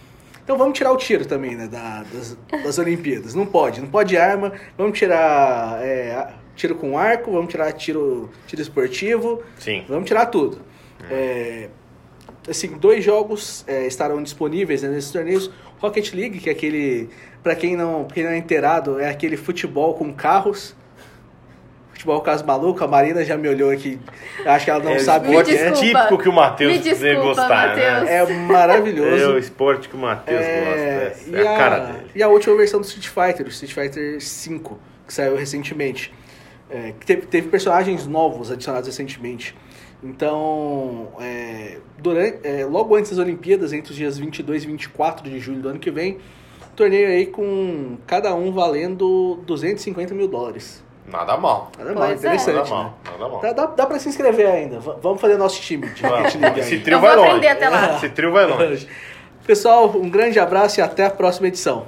Então 0.44 0.58
vamos 0.58 0.78
tirar 0.78 0.91
o 0.91 0.98
tiro 0.98 1.26
também, 1.26 1.56
né, 1.56 1.67
da- 1.67 2.04
das, 2.12 2.38
das 2.63 2.78
Olimpíadas. 2.80 3.34
Não 3.36 3.46
pode, 3.46 3.80
não 3.80 3.88
pode 3.88 4.17
arma. 4.17 4.52
Vamos 4.78 4.98
tirar 4.98 5.80
é, 5.84 6.28
tiro 6.56 6.76
com 6.76 6.98
arco, 6.98 7.32
vamos 7.32 7.50
tirar 7.52 7.72
tiro, 7.74 8.30
tiro 8.48 8.62
esportivo. 8.62 9.41
Sim. 9.60 9.86
Vamos 9.88 10.06
tirar 10.08 10.26
tudo. 10.28 10.60
É, 11.10 11.70
assim, 12.50 12.78
dois 12.78 13.04
jogos 13.04 13.64
é, 13.68 13.86
estarão 13.88 14.22
disponíveis 14.22 14.82
né, 14.84 14.90
nesses 14.90 15.12
torneios. 15.12 15.52
Rocket 15.80 16.14
League, 16.14 16.40
que 16.40 16.50
é 16.50 16.52
aquele, 16.52 17.10
para 17.42 17.56
quem 17.56 17.76
não, 17.76 18.06
quem 18.06 18.24
não 18.24 18.32
é 18.32 18.38
inteirado, 18.38 19.00
é 19.00 19.10
aquele 19.10 19.36
futebol 19.36 19.96
com 19.96 20.14
carros. 20.14 20.76
Futebol 21.92 22.22
com 22.22 22.30
as 22.32 22.42
malucas. 22.42 22.84
A 22.84 22.88
Marina 22.88 23.24
já 23.24 23.38
me 23.38 23.48
olhou 23.48 23.70
aqui. 23.70 24.00
Acho 24.46 24.66
que 24.66 24.72
ela 24.72 24.84
não 24.84 24.92
é 24.92 25.00
sabe 25.00 25.36
o 25.36 25.44
que 25.44 25.52
é. 25.52 25.70
desculpa. 25.72 26.00
típico 26.02 26.18
que 26.18 26.30
o 26.30 26.34
Matheus 26.34 26.80
deve 26.82 27.16
gostar, 27.16 27.48
Matheus. 27.48 28.04
né? 28.04 28.16
É 28.16 28.26
maravilhoso. 28.34 29.24
É 29.24 29.28
o 29.28 29.38
esporte 29.38 29.88
que 29.88 29.96
o 29.96 30.00
Matheus 30.00 30.40
É, 30.42 31.14
gosta. 31.16 31.38
É, 31.38 31.42
a 31.42 31.58
cara 31.58 31.76
a, 31.76 31.80
dele. 31.92 32.06
e 32.16 32.24
a 32.24 32.28
última 32.28 32.56
versão 32.58 32.80
do 32.80 32.86
Street 32.86 33.08
Fighter, 33.08 33.46
o 33.46 33.50
Street 33.50 33.74
Fighter 33.74 34.18
V, 34.20 34.62
que 35.08 35.14
saiu 35.14 35.36
recentemente. 35.36 36.12
É, 36.72 36.94
que 37.00 37.06
teve, 37.06 37.22
teve 37.28 37.50
personagens 37.50 38.08
novos 38.08 38.50
adicionados 38.52 38.88
recentemente. 38.88 39.56
Então, 40.04 41.10
é, 41.20 41.78
durante, 42.00 42.40
é, 42.48 42.66
logo 42.66 42.96
antes 42.96 43.12
das 43.12 43.20
Olimpíadas, 43.20 43.72
entre 43.74 43.92
os 43.92 43.98
dias 43.98 44.18
22 44.18 44.64
e 44.64 44.68
24 44.68 45.30
de 45.30 45.40
julho 45.40 45.62
do 45.62 45.70
ano 45.70 45.80
que 45.80 45.92
vem, 45.92 46.18
torneio 46.76 47.08
aí 47.08 47.28
com 47.28 47.98
cada 48.08 48.34
um 48.34 48.52
valendo 48.52 49.40
250 49.46 50.14
mil 50.14 50.28
dólares. 50.28 50.84
Nada 51.08 51.36
mal. 51.38 51.72
Nada 51.78 51.94
mal, 51.94 52.08
Pois 52.08 52.24
é. 52.24 52.28
interessante, 52.28 52.56
Nada 52.56 52.70
né? 52.70 52.76
mal. 52.76 52.98
Nada 53.06 53.30
mal. 53.32 53.42
Dá, 53.42 53.54
dá, 53.54 53.66
dá 53.68 53.86
pra 53.86 54.00
se 54.00 54.10
inscrever 54.10 54.48
ainda. 54.48 54.80
V- 54.80 54.96
vamos 55.02 55.20
fazer 55.22 55.38
nosso 55.38 55.60
time 55.62 55.88
de 55.90 56.04
Rocket 56.04 56.36
League 56.36 56.60
Esse 56.60 56.80
trio 56.80 56.98
Eu 56.98 57.02
vai 57.02 57.16
vou 57.16 57.26
longe. 57.26 57.30
aprender 57.38 57.48
até 57.50 57.70
lá. 57.70 57.96
Esse 57.98 58.10
trio 58.10 58.32
vai 58.32 58.46
longe. 58.46 58.88
Pessoal, 59.46 59.90
um 59.98 60.10
grande 60.10 60.40
abraço 60.40 60.80
e 60.80 60.84
até 60.84 61.06
a 61.06 61.10
próxima 61.10 61.48
edição. 61.48 61.86